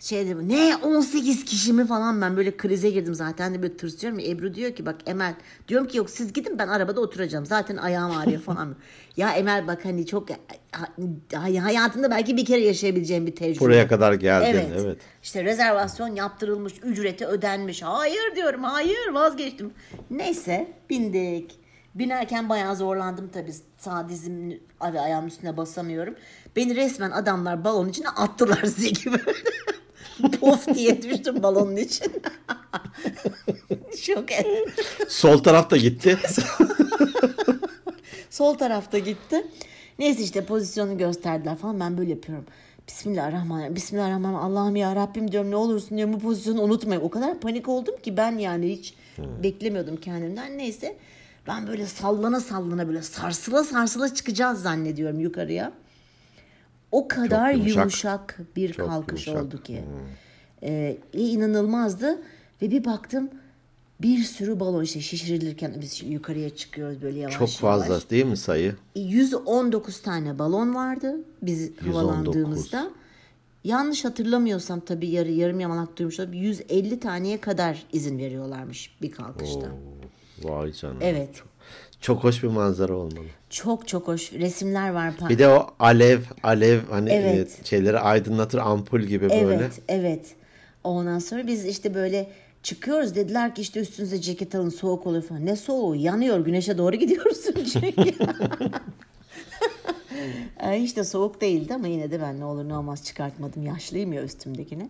şey 0.00 0.26
dedim 0.26 0.48
ne 0.48 0.76
18 0.76 1.44
kişi 1.44 1.72
mi 1.72 1.86
falan 1.86 2.20
ben 2.20 2.36
böyle 2.36 2.56
krize 2.56 2.90
girdim 2.90 3.14
zaten 3.14 3.54
de 3.54 3.62
böyle 3.62 3.76
tırsıyorum. 3.76 4.18
Ebru 4.18 4.54
diyor 4.54 4.74
ki 4.74 4.86
bak 4.86 4.96
Emel 5.06 5.34
diyorum 5.68 5.86
ki 5.86 5.98
yok 5.98 6.10
siz 6.10 6.32
gidin 6.32 6.58
ben 6.58 6.68
arabada 6.68 7.00
oturacağım 7.00 7.46
zaten 7.46 7.76
ayağım 7.76 8.10
ağrıyor 8.16 8.40
falan. 8.40 8.76
ya 9.16 9.32
Emel 9.32 9.66
bak 9.66 9.84
hani 9.84 10.06
çok 10.06 10.28
ha- 10.72 11.64
hayatında 11.64 12.10
belki 12.10 12.36
bir 12.36 12.44
kere 12.44 12.60
yaşayabileceğim 12.60 13.26
bir 13.26 13.36
tecrübe. 13.36 13.60
Buraya 13.60 13.88
kadar 13.88 14.12
geldin. 14.12 14.46
Evet. 14.46 14.66
Evet. 14.84 14.98
İşte 15.22 15.44
rezervasyon 15.44 16.14
yaptırılmış, 16.14 16.72
ücreti 16.82 17.26
ödenmiş. 17.26 17.82
Hayır 17.82 18.36
diyorum, 18.36 18.64
hayır 18.64 19.08
vazgeçtim. 19.12 19.72
Neyse 20.10 20.72
bindik. 20.90 21.60
Binerken 21.94 22.48
bayağı 22.48 22.76
zorlandım 22.76 23.28
tabii. 23.28 23.52
Sağ 23.78 24.08
dizimin 24.08 24.62
ve 24.92 25.00
ayağımın 25.00 25.28
üstüne 25.28 25.56
basamıyorum. 25.56 26.14
Beni 26.56 26.76
resmen 26.76 27.10
adamlar 27.10 27.64
balonun 27.64 27.88
içine 27.88 28.08
attılar 28.08 28.62
size 28.64 28.88
gibi. 28.88 29.16
Pof 30.40 30.74
diye 30.74 31.02
düştüm 31.02 31.42
balonun 31.42 31.76
içine. 31.76 32.08
Şok 33.96 34.32
et. 34.32 34.46
Sol 35.08 35.38
taraf 35.38 35.70
da 35.70 35.76
gitti. 35.76 36.18
Sol 38.30 38.54
tarafta 38.54 38.98
gitti. 38.98 39.46
Neyse 39.98 40.22
işte 40.22 40.44
pozisyonu 40.44 40.98
gösterdiler 40.98 41.56
falan. 41.56 41.80
Ben 41.80 41.98
böyle 41.98 42.10
yapıyorum. 42.10 42.44
Bismillahirrahmanirrahim. 42.88 43.76
Bismillahirrahmanirrahim. 43.76 44.56
Allah'ım 44.56 44.76
ya 44.76 44.96
Rabbim 44.96 45.32
diyorum 45.32 45.50
ne 45.50 45.56
olursun 45.56 45.96
diyorum 45.98 46.14
bu 46.14 46.18
pozisyonu 46.18 46.62
unutmayın. 46.62 47.00
O 47.00 47.10
kadar 47.10 47.40
panik 47.40 47.68
oldum 47.68 47.94
ki 48.02 48.16
ben 48.16 48.38
yani 48.38 48.68
hiç 48.72 48.94
beklemiyordum 49.42 49.96
kendimden. 49.96 50.58
Neyse 50.58 50.96
ben 51.46 51.66
böyle 51.66 51.86
sallana 51.86 52.40
sallana 52.40 52.88
böyle 52.88 53.02
sarsıla 53.02 53.64
sarsıla 53.64 54.14
çıkacağız 54.14 54.62
zannediyorum 54.62 55.20
yukarıya. 55.20 55.72
O 56.92 57.08
kadar 57.08 57.50
yumuşak. 57.52 57.76
yumuşak. 57.76 58.38
bir 58.56 58.72
Çok 58.72 58.88
kalkış 58.88 59.26
yumuşak. 59.26 59.46
oldu 59.46 59.62
ki. 59.62 59.82
Ee, 60.62 60.96
inanılmazdı. 61.12 62.18
Ve 62.62 62.70
bir 62.70 62.84
baktım 62.84 63.30
bir 64.02 64.18
sürü 64.18 64.60
balon 64.60 64.82
işte 64.82 65.00
şişirilirken 65.00 65.74
biz 65.80 66.02
yukarıya 66.02 66.50
çıkıyoruz 66.56 67.02
böyle 67.02 67.18
yavaş 67.18 67.38
Çok 67.38 67.48
fazla 67.50 67.86
yavaş. 67.86 68.10
değil 68.10 68.24
mi 68.24 68.36
sayı? 68.36 68.76
119 68.94 70.02
tane 70.02 70.38
balon 70.38 70.74
vardı 70.74 71.16
biz 71.42 71.70
havalandığımızda. 71.80 72.90
Yanlış 73.64 74.04
hatırlamıyorsam 74.04 74.80
tabii 74.80 75.08
yarı 75.08 75.30
yarım 75.30 75.60
yamalak 75.60 75.98
duymuş 75.98 76.20
olabilirim. 76.20 76.42
150 76.44 77.00
taneye 77.00 77.40
kadar 77.40 77.86
izin 77.92 78.18
veriyorlarmış 78.18 78.96
bir 79.02 79.10
kalkışta. 79.10 79.68
Vay 80.42 80.72
canına. 80.72 81.04
Evet. 81.04 81.42
Çok, 82.00 82.24
hoş 82.24 82.42
bir 82.42 82.48
manzara 82.48 82.94
olmalı. 82.94 83.26
Çok 83.50 83.88
çok 83.88 84.08
hoş 84.08 84.32
resimler 84.32 84.90
var. 84.90 85.12
Bir 85.28 85.38
de 85.38 85.48
o 85.48 85.66
alev 85.78 86.20
alev 86.42 86.80
hani 86.90 87.10
Evet. 87.10 87.58
e, 87.62 87.64
şeyleri 87.64 87.98
aydınlatır 87.98 88.58
ampul 88.58 89.00
gibi 89.00 89.30
böyle. 89.30 89.54
Evet, 89.54 89.80
evet. 89.88 90.26
Ondan 90.84 91.18
sonra 91.18 91.46
biz 91.46 91.66
işte 91.66 91.94
böyle 91.94 92.30
çıkıyoruz 92.62 93.14
dediler 93.14 93.54
ki 93.54 93.62
işte 93.62 93.80
üstünüze 93.80 94.20
ceket 94.20 94.54
alın 94.54 94.68
soğuk 94.68 95.06
olur 95.06 95.22
falan. 95.22 95.46
Ne 95.46 95.56
soğuğu? 95.56 95.96
Yanıyor 95.96 96.44
güneşe 96.44 96.78
doğru 96.78 96.96
gidiyorsun 96.96 97.54
çünkü. 97.72 98.14
Ay 100.60 100.84
işte 100.84 101.04
soğuk 101.04 101.40
değildi 101.40 101.74
ama 101.74 101.86
yine 101.86 102.10
de 102.10 102.20
ben 102.20 102.40
ne 102.40 102.44
olur 102.44 102.68
ne 102.68 102.76
olmaz 102.76 103.04
çıkartmadım. 103.04 103.66
Yaşlıyım 103.66 104.12
ya 104.12 104.22
üstümdekini. 104.22 104.88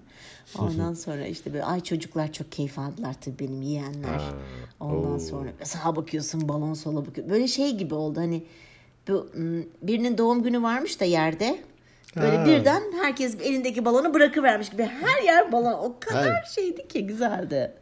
Ondan 0.58 0.94
sonra 1.04 1.26
işte 1.26 1.52
böyle 1.52 1.64
ay 1.64 1.80
çocuklar 1.80 2.32
çok 2.32 2.52
keyif 2.52 2.78
aldılar 2.78 3.14
tabii 3.20 3.38
benim 3.38 3.62
yeğenler. 3.62 4.20
Ondan 4.80 5.18
sonra 5.18 5.48
sağa 5.62 5.96
bakıyorsun 5.96 6.48
balon 6.48 6.74
sola 6.74 7.06
bakıyorsun. 7.06 7.30
Böyle 7.34 7.48
şey 7.48 7.76
gibi 7.76 7.94
oldu 7.94 8.20
hani 8.20 8.42
bu 9.08 9.28
birinin 9.82 10.18
doğum 10.18 10.42
günü 10.42 10.62
varmış 10.62 11.00
da 11.00 11.04
yerde. 11.04 11.58
Böyle 12.16 12.36
Ha. 12.36 12.46
birden 12.46 12.82
herkes 13.02 13.34
elindeki 13.40 13.84
balonu 13.84 14.14
bırakıvermiş 14.14 14.70
gibi. 14.70 14.82
Her 14.82 15.22
yer 15.22 15.52
balon. 15.52 15.72
O 15.72 15.96
kadar 16.00 16.22
Hayır. 16.30 16.44
şeydi 16.54 16.88
ki 16.88 17.06
güzeldi. 17.06 17.72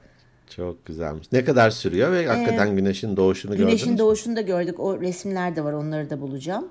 Çok 0.57 0.87
güzelmiş. 0.87 1.33
Ne 1.33 1.45
kadar 1.45 1.71
sürüyor 1.71 2.13
ve 2.13 2.27
hakikaten 2.27 2.77
güneşin 2.77 3.17
doğuşunu 3.17 3.53
gördünüz 3.57 3.69
Güneşin 3.71 3.99
doğuşunu 3.99 4.37
da 4.37 4.41
gördük. 4.41 4.81
O 4.81 5.01
resimler 5.01 5.57
de 5.57 5.65
var. 5.65 5.73
Onları 5.73 6.11
da 6.11 6.21
bulacağım. 6.21 6.69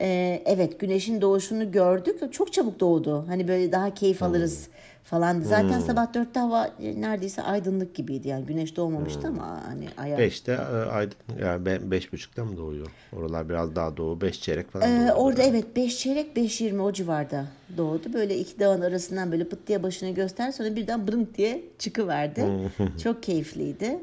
Ee, 0.00 0.42
evet 0.46 0.80
güneşin 0.80 1.20
doğuşunu 1.20 1.72
gördük. 1.72 2.32
Çok 2.32 2.52
çabuk 2.52 2.80
doğdu. 2.80 3.24
Hani 3.28 3.48
böyle 3.48 3.72
daha 3.72 3.94
keyif 3.94 4.22
alırız 4.22 4.68
falan. 5.10 5.40
Zaten 5.40 5.80
sabah 5.80 6.14
dörtte 6.14 6.40
hava 6.40 6.66
e, 6.66 7.00
neredeyse 7.00 7.42
aydınlık 7.42 7.94
gibiydi. 7.94 8.28
Yani 8.28 8.46
güneş 8.46 8.76
doğmamıştı 8.76 9.28
ama 9.28 9.62
hani 9.66 9.88
aya... 9.96 10.18
Beşte 10.18 10.52
e, 10.52 10.56
aydın, 10.90 11.16
yani 11.42 11.66
be, 11.66 11.90
beş 11.90 12.12
buçukta 12.12 12.44
mı 12.44 12.56
doğuyor? 12.56 12.86
Oralar 13.16 13.48
biraz 13.48 13.76
daha 13.76 13.96
doğu. 13.96 14.20
Beş 14.20 14.40
çeyrek 14.40 14.70
falan 14.70 15.06
Ee, 15.06 15.12
orada 15.12 15.42
evet 15.42 15.76
5 15.76 15.98
çeyrek 15.98 16.36
5 16.36 16.60
20 16.60 16.82
o 16.82 16.92
civarda 16.92 17.46
doğdu. 17.76 18.12
Böyle 18.12 18.38
iki 18.38 18.58
dağın 18.58 18.80
arasından 18.80 19.32
böyle 19.32 19.48
pıt 19.48 19.66
diye 19.66 19.82
başını 19.82 20.10
göster 20.10 20.52
sonra 20.52 20.76
birden 20.76 21.08
brınk 21.08 21.34
diye 21.36 21.62
çıkıverdi. 21.78 22.44
Çok 23.02 23.22
keyifliydi. 23.22 23.98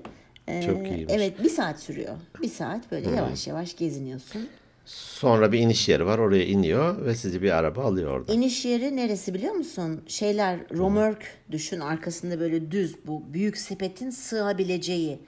Ee, 0.47 0.61
Çok 0.61 0.87
iyiymiş. 0.87 1.13
Evet 1.13 1.43
bir 1.43 1.49
saat 1.49 1.79
sürüyor. 1.79 2.15
Bir 2.41 2.49
saat 2.49 2.91
böyle 2.91 3.11
yavaş 3.11 3.47
yavaş 3.47 3.75
geziniyorsun. 3.75 4.47
Sonra 4.85 5.51
bir 5.51 5.59
iniş 5.59 5.89
yeri 5.89 6.05
var. 6.05 6.19
Oraya 6.19 6.45
iniyor 6.45 7.05
ve 7.05 7.15
sizi 7.15 7.41
bir 7.41 7.51
araba 7.51 7.83
alıyor 7.83 8.11
orada. 8.11 8.33
İniş 8.33 8.65
yeri 8.65 8.95
neresi 8.95 9.33
biliyor 9.33 9.53
musun? 9.53 10.01
Şeyler 10.07 10.59
romörk 10.77 11.23
düşün 11.51 11.79
arkasında 11.79 12.39
böyle 12.39 12.71
düz 12.71 12.95
bu 13.07 13.23
büyük 13.33 13.57
sepetin 13.57 14.09
sığabileceği. 14.09 15.19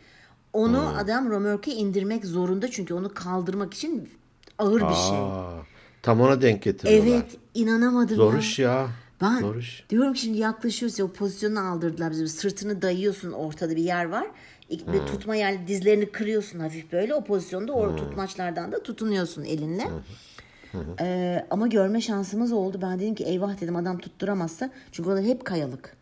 Onu 0.54 0.94
adam 0.98 1.30
romörke 1.30 1.72
indirmek 1.72 2.26
zorunda 2.26 2.72
çünkü 2.72 2.94
onu 2.94 3.14
kaldırmak 3.14 3.74
için 3.74 4.10
ağır 4.58 4.82
bir 4.82 4.96
şey. 4.96 5.18
Aa, 5.18 5.52
tam 6.04 6.22
ona 6.22 6.42
denk 6.42 6.62
getiriyorlar. 6.64 7.08
Evet 7.08 7.26
inanamadım 7.54 8.16
Zor 8.16 8.34
ya. 8.34 8.40
iş 8.40 8.60
ya. 8.60 8.88
Ben 9.22 9.40
Zor 9.40 9.56
iş. 9.56 9.86
diyorum 9.90 10.14
ki 10.14 10.20
şimdi 10.22 10.38
yaklaşıyoruz 10.38 11.00
ya 11.00 11.06
o 11.06 11.12
pozisyonu 11.14 11.60
aldırdılar 11.60 12.12
bize. 12.12 12.28
Sırtını 12.28 12.82
dayıyorsun 12.82 13.32
ortada 13.32 13.76
bir 13.76 13.82
yer 13.84 14.06
var. 14.06 14.28
Bir 14.70 15.08
tutma 15.08 15.36
yer 15.36 15.68
dizlerini 15.68 16.12
kırıyorsun 16.12 16.60
hafif 16.60 16.92
böyle. 16.92 17.14
O 17.14 17.24
pozisyonda 17.24 17.74
o 17.74 17.96
tutmaçlardan 17.96 18.72
da 18.72 18.84
tutunuyorsun 18.84 19.44
elinle. 19.44 19.84
Ee, 21.02 21.46
ama 21.50 21.68
görme 21.68 22.02
şansımız 22.02 22.52
oldu. 22.52 22.80
Ben 22.82 23.00
dedim 23.00 23.16
ki 23.16 23.24
eyvah 23.24 23.62
dedim 23.62 23.76
adam 23.76 23.98
tutturamazsa. 23.98 24.70
Çünkü 24.92 25.10
orada 25.10 25.22
hep 25.22 25.46
kayalık. 25.46 25.98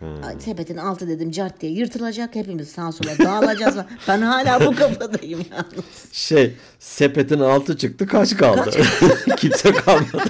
Ay, 0.00 0.40
Sepetin 0.40 0.76
altı 0.76 1.08
dedim 1.08 1.30
cart 1.30 1.60
diye 1.60 1.72
yırtılacak. 1.72 2.34
Hepimiz 2.34 2.68
sağa 2.68 2.92
sola 2.92 3.18
dağılacağız. 3.18 3.76
ben 4.08 4.22
hala 4.22 4.66
bu 4.66 4.76
kafadayım 4.76 5.44
yalnız. 5.50 6.12
Şey 6.12 6.56
sepetin 6.78 7.40
altı 7.40 7.76
çıktı 7.76 8.06
kaç 8.06 8.36
kaldı? 8.36 8.70
Kimse 9.36 9.72
kalmadı. 9.72 10.22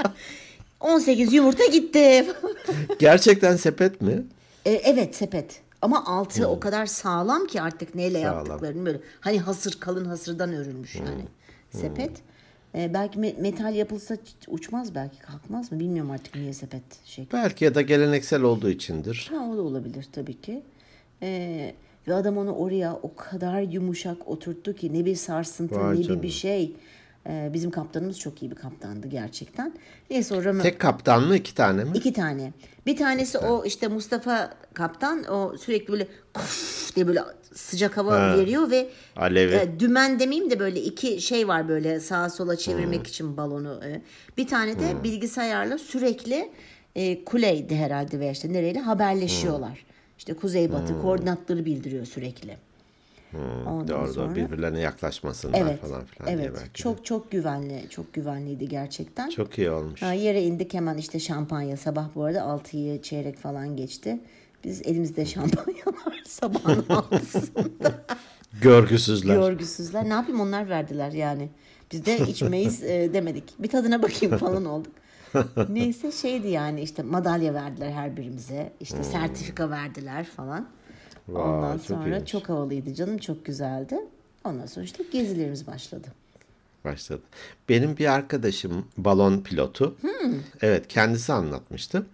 18 0.80 1.32
yumurta 1.32 1.66
gitti. 1.66 2.26
Gerçekten 2.98 3.56
sepet 3.56 4.00
mi? 4.00 4.22
E, 4.64 4.70
evet 4.72 5.16
sepet. 5.16 5.60
Ama 5.82 6.06
altı 6.06 6.48
o 6.48 6.60
kadar 6.60 6.86
sağlam 6.86 7.46
ki 7.46 7.62
artık 7.62 7.94
neyle 7.94 8.22
Sağlam. 8.22 8.34
yaptıklarını 8.36 8.86
böyle. 8.86 9.00
Hani 9.20 9.38
hasır 9.40 9.80
kalın 9.80 10.04
hasırdan 10.04 10.52
örülmüş 10.52 10.94
yani. 10.94 11.24
Sepet. 11.70 12.10
E, 12.74 12.94
belki 12.94 13.18
me- 13.18 13.40
metal 13.40 13.74
yapılsa 13.74 14.16
uçmaz 14.48 14.94
belki 14.94 15.18
kalkmaz 15.18 15.72
mı 15.72 15.80
bilmiyorum 15.80 16.10
artık 16.10 16.34
niye 16.34 16.52
sepet 16.52 16.82
şekli. 17.04 17.32
Belki 17.32 17.64
ya 17.64 17.74
da 17.74 17.82
geleneksel 17.82 18.42
olduğu 18.42 18.70
içindir. 18.70 19.30
Ha 19.32 19.44
o 19.52 19.56
da 19.56 19.62
olabilir 19.62 20.08
tabii 20.12 20.40
ki. 20.40 20.62
E, 21.22 21.74
ve 22.08 22.14
adam 22.14 22.36
onu 22.38 22.52
oraya 22.52 22.94
o 22.94 23.14
kadar 23.16 23.60
yumuşak 23.62 24.28
oturttu 24.28 24.74
ki 24.74 24.94
ne 24.94 25.04
bir 25.04 25.14
sarsıntı 25.14 25.80
Vay 25.80 25.94
ne 25.94 25.98
bir 25.98 26.04
canına. 26.04 26.22
bir 26.22 26.30
şey. 26.30 26.76
E, 27.26 27.50
bizim 27.52 27.70
kaptanımız 27.70 28.18
çok 28.18 28.42
iyi 28.42 28.50
bir 28.50 28.56
kaptandı 28.56 29.06
gerçekten. 29.08 29.74
Neyse 30.10 30.34
o 30.34 30.38
Ramo- 30.38 30.62
Tek 30.62 30.78
kaptan 30.78 31.22
mı 31.22 31.36
iki 31.36 31.54
tane 31.54 31.84
mi? 31.84 31.90
İki 31.94 32.12
tane. 32.12 32.52
Bir 32.86 32.96
tanesi 32.96 33.38
o 33.38 33.64
işte 33.64 33.88
Mustafa 33.88 34.54
kaptan 34.74 35.24
o 35.24 35.56
sürekli 35.58 35.92
böyle 35.92 36.06
kuf 36.34 36.96
diye 36.96 37.06
böyle 37.06 37.20
sıcak 37.54 37.96
hava 37.96 38.12
Ha. 38.20 38.36
veriyor 38.38 38.70
ve 38.70 38.88
Alevi. 39.16 39.54
e, 39.54 39.80
dümen 39.80 40.20
demeyeyim 40.20 40.50
de 40.50 40.58
böyle 40.60 40.80
iki 40.82 41.20
şey 41.20 41.48
var 41.48 41.68
böyle 41.68 42.00
sağa 42.00 42.30
sola 42.30 42.56
çevirmek 42.56 43.06
için 43.06 43.36
balonu. 43.36 43.80
e. 43.84 44.02
Bir 44.36 44.46
tane 44.46 44.80
de 44.80 45.04
bilgisayarla 45.04 45.78
sürekli 45.78 46.50
e, 46.94 47.24
kuleydi 47.24 47.76
herhalde 47.76 48.20
veya 48.20 48.32
işte 48.32 48.52
nereyle 48.52 48.80
haberleşiyorlar. 48.80 49.84
İşte 50.18 50.34
kuzeybatı 50.34 51.02
koordinatları 51.02 51.64
bildiriyor 51.64 52.06
sürekli. 52.06 52.56
Ondan 53.66 53.88
Doğru 53.88 54.12
sonra- 54.12 54.34
birbirlerine 54.34 54.80
yaklaşmasınlar 54.80 55.58
Evet. 55.60 55.80
falan 55.80 56.04
filan 56.04 56.26
diye 56.28 56.36
Evet. 56.46 56.56
belki. 56.56 56.68
de. 56.68 56.74
Çok 56.82 57.04
çok 57.04 57.30
güvenli, 57.30 57.86
çok 57.90 58.12
güvenliydi 58.14 58.68
gerçekten. 58.68 59.28
Çok 59.30 59.58
iyi 59.58 59.70
olmuş. 59.70 60.02
Ha, 60.02 60.12
yere 60.12 60.42
indik 60.42 60.74
hemen 60.74 60.96
işte 60.96 61.18
şampanya 61.20 61.76
sabah 61.76 62.08
bu 62.14 62.24
arada 62.24 62.38
6'yı 62.40 63.02
çeyrek 63.02 63.36
falan 63.38 63.76
geçti. 63.76 64.20
Biz 64.64 64.82
elimizde 64.86 65.26
şampanyalar 65.26 66.22
sabahın 66.26 66.84
altısında. 66.88 68.04
Görgüsüzler. 68.62 69.34
Görgüsüzler. 69.34 70.04
Ne 70.08 70.12
yapayım 70.12 70.40
onlar 70.40 70.68
verdiler 70.68 71.12
yani. 71.12 71.48
Biz 71.92 72.06
de 72.06 72.18
içmeyiz 72.18 72.82
e, 72.84 73.10
demedik. 73.12 73.44
Bir 73.58 73.68
tadına 73.68 74.02
bakayım 74.02 74.36
falan 74.38 74.64
olduk. 74.64 74.92
Neyse 75.68 76.12
şeydi 76.12 76.48
yani 76.48 76.80
işte 76.80 77.02
madalya 77.02 77.54
verdiler 77.54 77.90
her 77.90 78.16
birimize. 78.16 78.72
İşte 78.80 79.04
sertifika 79.04 79.70
verdiler 79.70 80.24
falan. 80.24 80.68
Vay, 81.28 81.42
Ondan 81.42 81.76
çok 81.76 81.86
sonra 81.86 82.06
iyiymiş. 82.16 82.30
çok 82.30 82.48
havalıydı 82.48 82.94
canım 82.94 83.18
çok 83.18 83.44
güzeldi. 83.44 83.96
Ondan 84.44 84.66
sonra 84.66 84.84
işte 84.84 85.04
gezilerimiz 85.12 85.66
başladı. 85.66 86.08
başladı. 86.84 87.20
Benim 87.68 87.96
bir 87.96 88.12
arkadaşım 88.14 88.84
balon 88.96 89.40
pilotu. 89.40 89.94
Evet 90.62 90.88
kendisi 90.88 91.32
anlatmıştı. 91.32 92.06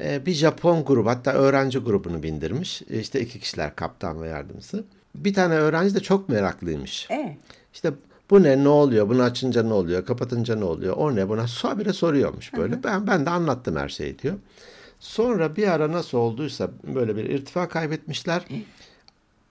Ee, 0.00 0.26
bir 0.26 0.32
Japon 0.32 0.84
grubu 0.84 1.08
hatta 1.10 1.32
öğrenci 1.32 1.78
grubunu 1.78 2.22
bindirmiş. 2.22 2.82
İşte 2.82 3.20
iki 3.20 3.40
kişiler 3.40 3.76
kaptan 3.76 4.22
ve 4.22 4.28
yardımcısı. 4.28 4.84
Bir 5.14 5.34
tane 5.34 5.54
öğrenci 5.54 5.94
de 5.94 6.00
çok 6.00 6.28
meraklıymış. 6.28 7.10
E 7.10 7.36
İşte 7.74 7.92
bu 8.30 8.42
ne 8.42 8.64
ne 8.64 8.68
oluyor? 8.68 9.08
Bunu 9.08 9.22
açınca 9.22 9.62
ne 9.62 9.72
oluyor? 9.72 10.04
Kapatınca 10.06 10.56
ne 10.56 10.64
oluyor? 10.64 10.96
O 10.96 11.16
ne? 11.16 11.28
Buna 11.28 11.46
habire 11.62 11.92
soruyormuş 11.92 12.52
böyle. 12.56 12.84
Ben 12.84 13.06
ben 13.06 13.26
de 13.26 13.30
anlattım 13.30 13.76
her 13.76 13.88
şeyi 13.88 14.18
diyor. 14.18 14.34
Sonra 15.00 15.56
bir 15.56 15.68
ara 15.68 15.92
nasıl 15.92 16.18
olduysa 16.18 16.70
böyle 16.94 17.16
bir 17.16 17.24
irtifa 17.24 17.68
kaybetmişler. 17.68 18.42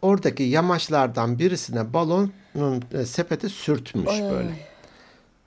Oradaki 0.02 0.44
yamaçlardan 0.44 1.40
birisine 1.40 1.94
balonun 1.94 2.84
e, 2.94 3.06
sepeti 3.06 3.50
sürtmüş 3.50 4.06
böyle. 4.08 4.50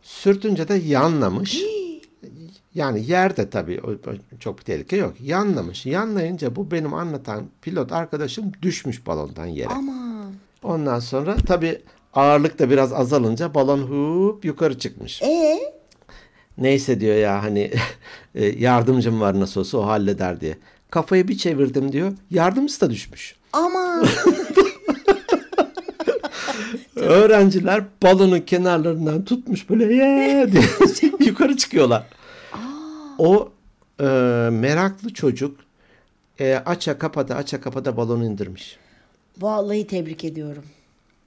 Sürtünce 0.02 0.68
de 0.68 0.74
yanlamış. 0.74 1.62
Yani 2.74 3.06
yerde 3.06 3.50
tabii 3.50 3.80
çok 4.40 4.58
bir 4.58 4.64
tehlike 4.64 4.96
yok. 4.96 5.14
Yanlamış. 5.20 5.86
Yanlayınca 5.86 6.56
bu 6.56 6.70
benim 6.70 6.94
anlatan 6.94 7.44
pilot 7.62 7.92
arkadaşım 7.92 8.52
düşmüş 8.62 9.06
balondan 9.06 9.46
yere. 9.46 9.68
aman. 9.68 10.32
Ondan 10.62 11.00
sonra 11.00 11.36
tabii 11.36 11.82
ağırlık 12.14 12.58
da 12.58 12.70
biraz 12.70 12.92
azalınca 12.92 13.54
balon 13.54 13.78
hup 13.78 14.44
yukarı 14.44 14.78
çıkmış. 14.78 15.22
E 15.22 15.58
Neyse 16.58 17.00
diyor 17.00 17.16
ya 17.16 17.42
hani 17.42 17.70
e, 18.34 18.46
yardımcım 18.46 19.20
var 19.20 19.40
nasıl 19.40 19.60
olsa 19.60 19.78
o 19.78 19.86
halleder 19.86 20.40
diye. 20.40 20.58
Kafayı 20.90 21.28
bir 21.28 21.38
çevirdim 21.38 21.92
diyor. 21.92 22.12
Yardımcısı 22.30 22.80
da 22.80 22.90
düşmüş. 22.90 23.36
aman. 23.52 24.06
Öğrenciler 26.96 27.84
balonun 28.02 28.40
kenarlarından 28.40 29.24
tutmuş 29.24 29.70
böyle 29.70 29.94
ye 29.94 30.52
diye 30.52 30.64
yukarı 31.28 31.56
çıkıyorlar. 31.56 32.06
O 33.18 33.48
e, 34.00 34.04
meraklı 34.52 35.14
çocuk 35.14 35.60
e, 36.40 36.54
aça 36.66 36.98
kapata 36.98 37.34
aça 37.36 37.60
kapata 37.60 37.96
balonu 37.96 38.24
indirmiş. 38.24 38.76
Vallahi 39.40 39.86
tebrik 39.86 40.24
ediyorum. 40.24 40.64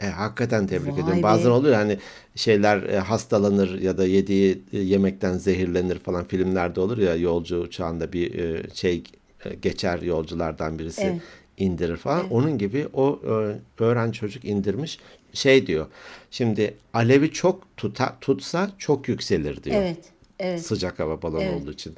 E, 0.01 0.07
hakikaten 0.07 0.67
tebrik 0.67 0.87
Vay 0.87 0.93
ediyorum. 0.93 1.17
be. 1.17 1.23
Bazen 1.23 1.49
oluyor 1.49 1.75
hani 1.75 1.97
şeyler 2.35 2.83
e, 2.83 2.99
hastalanır 2.99 3.81
ya 3.81 3.97
da 3.97 4.05
yediği 4.05 4.61
e, 4.73 4.79
yemekten 4.79 5.37
zehirlenir 5.37 5.99
falan 5.99 6.25
filmlerde 6.25 6.79
olur 6.79 6.97
ya 6.97 7.15
yolcu 7.15 7.59
uçağında 7.59 8.13
bir 8.13 8.39
e, 8.39 8.63
şey 8.73 9.03
e, 9.45 9.55
geçer 9.55 10.01
yolculardan 10.01 10.79
birisi 10.79 11.01
Evet. 11.01 11.21
indirir 11.57 11.97
falan. 11.97 12.29
Onun 12.31 12.57
gibi 12.57 12.87
o 12.93 13.19
e, 13.23 13.83
öğrenci 13.83 14.19
çocuk 14.19 14.45
indirmiş. 14.45 14.99
Şey 15.33 15.67
diyor. 15.67 15.85
Şimdi 16.31 16.73
alevi 16.93 17.31
çok 17.31 17.77
tuta, 17.77 18.17
tutsa 18.21 18.71
çok 18.77 19.07
yükselir 19.09 19.63
diyor. 19.63 19.75
Evet. 19.81 19.97
Evet. 20.39 20.61
Sıcak 20.65 20.99
hava 20.99 21.21
balonu 21.21 21.41
Evet. 21.41 21.61
olduğu 21.61 21.71
için. 21.71 21.95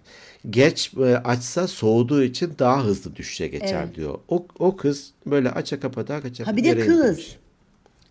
Geç 0.50 0.92
e, 0.98 1.16
açsa 1.18 1.68
soğuduğu 1.68 2.24
için 2.24 2.54
daha 2.60 2.84
hızlı 2.84 3.16
düşüşe 3.16 3.48
geçer 3.48 3.84
Evet. 3.86 3.96
diyor. 3.96 4.20
O, 4.30 4.46
o 4.60 4.76
kız 4.76 5.12
böyle 5.26 5.52
aça 5.52 5.80
kapata 5.80 6.16
aça 6.16 6.48
Ha 6.48 6.58
bir 6.58 6.64
de 6.64 6.76
kız. 6.80 6.88
indirmiş. 6.88 7.38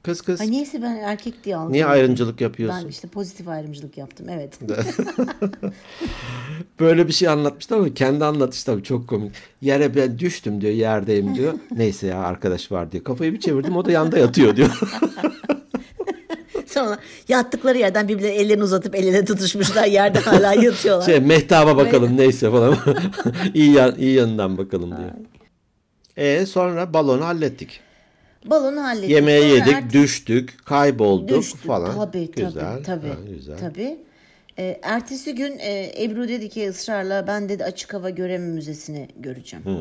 Kız 0.02 0.20
kız. 0.20 0.40
Ha 0.40 0.44
niyeyse 0.44 0.82
ben 0.82 0.96
erkek 0.96 1.44
diye 1.44 1.56
aldım. 1.56 1.72
Niye 1.72 1.86
ayrımcılık 1.86 2.40
yapıyorsun? 2.40 2.84
Ben 2.84 2.88
işte 2.88 3.08
pozitif 3.08 3.48
ayrımcılık 3.48 3.98
yaptım 3.98 4.26
evet. 4.28 4.58
Böyle 6.80 7.08
bir 7.08 7.12
şey 7.12 7.28
anlatmıştı 7.28 7.74
ama 7.74 7.94
kendi 7.94 8.24
anlatış 8.24 8.64
tabii 8.64 8.82
çok 8.82 9.08
komik. 9.08 9.32
Yere 9.60 9.96
ben 9.96 10.18
düştüm 10.18 10.60
diyor 10.60 10.72
yerdeyim 10.72 11.34
diyor. 11.34 11.54
Neyse 11.76 12.06
ya 12.06 12.18
arkadaş 12.18 12.72
var 12.72 12.92
diyor. 12.92 13.04
Kafayı 13.04 13.32
bir 13.32 13.40
çevirdim 13.40 13.76
o 13.76 13.84
da 13.84 13.92
yanda 13.92 14.18
yatıyor 14.18 14.56
diyor. 14.56 14.80
Sonra 16.66 16.98
yattıkları 17.28 17.78
yerden 17.78 18.08
birbirlerine 18.08 18.36
ellerini 18.36 18.64
uzatıp 18.64 18.94
el 18.94 19.06
ele 19.06 19.24
tutuşmuşlar 19.24 19.84
yerde 19.84 20.18
hala 20.18 20.54
yatıyorlar. 20.54 21.06
şey 21.06 21.20
mehtaba 21.20 21.76
bakalım 21.76 22.16
neyse 22.16 22.50
falan. 22.50 22.76
iyi, 23.54 23.72
yan, 23.72 23.94
iyi 23.98 24.14
yanından 24.14 24.58
bakalım 24.58 24.90
diyor. 24.90 25.10
E 26.16 26.46
sonra 26.46 26.92
balonu 26.92 27.24
hallettik. 27.24 27.80
Balonu 28.46 28.82
hallettik. 28.84 29.10
Yemeği 29.10 29.40
Sonra 29.42 29.54
yedik, 29.54 29.72
ert- 29.74 29.92
düştük, 29.92 30.64
kaybolduk 30.64 31.38
düştü. 31.38 31.58
falan. 31.58 31.94
Tabii 31.94 32.30
tabii. 32.30 32.46
güzel. 32.46 32.82
tabii, 32.84 33.08
ha, 33.08 33.14
güzel. 33.36 33.58
tabii. 33.58 33.98
Ee, 34.58 34.80
ertesi 34.82 35.34
gün 35.34 35.58
e, 35.58 35.92
Ebru 36.04 36.28
dedi 36.28 36.48
ki 36.48 36.68
ısrarla 36.68 37.26
ben 37.26 37.48
dedi 37.48 37.64
açık 37.64 37.94
hava 37.94 38.10
göreme 38.10 38.46
müzesini 38.46 39.08
göreceğim. 39.16 39.64
Hmm. 39.64 39.74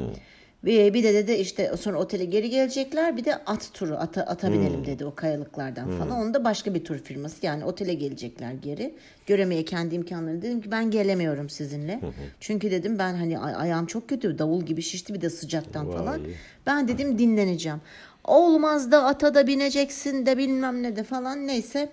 Bir, 0.66 0.94
bir 0.94 1.04
de 1.04 1.14
dedi 1.14 1.32
işte 1.34 1.72
sonra 1.80 1.98
otele 2.00 2.26
geri 2.26 2.50
gelecekler 2.50 3.18
bir 3.18 3.26
de 3.26 3.36
at 3.36 3.70
turu 3.74 3.96
ata, 3.98 4.22
ata 4.24 4.48
Hmm. 4.48 4.54
binelim 4.56 4.86
dedi 4.86 5.06
o 5.06 5.16
kayalıklardan 5.16 5.90
falan. 5.98 6.12
Onu 6.12 6.34
da 6.34 6.44
başka 6.44 6.74
bir 6.74 6.84
tur 6.84 6.98
firması 6.98 7.46
yani 7.46 7.66
otele 7.66 7.94
gelecekler 7.94 8.54
geri. 8.54 8.96
Göremeye 9.26 9.66
kendi 9.66 9.96
imkanlarını 9.96 10.42
dedim 10.42 10.62
ki 10.62 10.72
ben 10.72 10.92
gelemiyorum 10.92 11.50
sizinle. 11.50 12.00
Çünkü 12.40 12.72
dedim 12.72 13.00
ben 13.00 13.14
hani 13.14 13.40
ay- 13.40 13.56
ayağım 13.56 13.86
çok 13.86 14.10
kötü 14.10 14.40
davul 14.40 14.62
gibi 14.64 14.82
şişti 14.82 15.14
bir 15.14 15.22
de 15.22 15.30
sıcaktan 15.30 15.92
falan. 15.92 16.22
Ben 16.66 16.88
dedim 16.88 17.20
dinleneceğim. 17.20 17.82
Olmaz 18.30 18.92
da 18.92 19.06
ata 19.06 19.34
da 19.36 19.48
bineceksin 19.48 20.26
de 20.26 20.38
bilmem 20.38 20.84
ne 20.84 20.96
de 20.96 21.04
falan 21.04 21.48
neyse. 21.48 21.90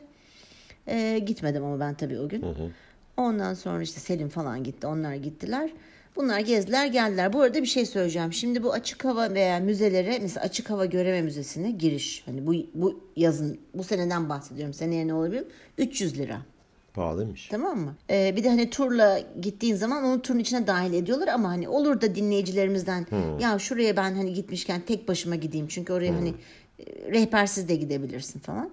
Ee, 0.89 1.19
gitmedim 1.27 1.65
ama 1.65 1.81
ben 1.81 1.95
tabii 1.95 2.19
o 2.21 2.29
gün. 2.29 2.43
Ondan 3.17 3.55
sonra 3.55 3.83
işte 3.83 4.01
Selim 4.01 4.29
falan 4.29 4.65
gitti. 4.65 4.87
Onlar 4.87 5.15
gittiler. 5.15 5.71
Bunlar 6.17 6.41
gezdiler 6.41 6.87
geldiler. 6.87 7.33
Bu 7.33 7.41
arada 7.41 7.63
bir 7.63 7.67
şey 7.67 7.87
söyleyeceğim. 7.87 8.33
Şimdi 8.33 8.63
bu 8.63 8.73
açık 8.73 9.05
hava 9.05 9.35
veya 9.35 9.61
müzelere 9.61 10.19
mesela 10.23 10.45
açık 10.45 10.71
hava 10.71 10.85
göreme 10.85 11.23
müzesine 11.23 11.71
giriş. 11.71 12.23
Hani 12.27 12.47
bu 12.47 12.55
bu 12.75 13.01
yazın 13.17 13.59
bu 13.75 13.85
seneden 13.85 14.29
bahsediyorum. 14.29 14.75
Seneye 14.75 15.07
ne 15.07 15.15
olabilir? 15.15 15.45
300 15.79 16.19
lira. 16.19 16.39
Pahalıymış. 16.97 17.49
Tamam 17.49 17.79
mı? 17.79 17.95
Ee, 18.11 18.35
bir 18.37 18.45
de 18.45 18.49
hani 18.49 18.71
turla 18.71 19.21
gittiğin 19.41 19.75
zaman 19.75 20.05
onu 20.05 20.23
turun 20.23 20.39
içine 20.39 20.67
dahil 20.67 20.93
ediyorlar 20.93 21.29
ama 21.29 21.49
hani 21.49 21.69
olur 21.69 22.01
da 22.01 22.15
dinleyicilerimizden 22.15 23.07
ya 23.41 23.59
şuraya 23.59 23.97
ben 23.97 24.15
hani 24.15 24.35
gitmişken 24.35 24.81
tek 24.81 25.09
başıma 25.09 25.35
gideyim 25.35 25.67
çünkü 25.69 25.93
oraya 25.93 26.15
hani 26.15 26.29
e, 26.79 27.13
rehbersiz 27.13 27.69
de 27.69 27.77
gidebilirsin 27.77 28.41
falan. 28.41 28.71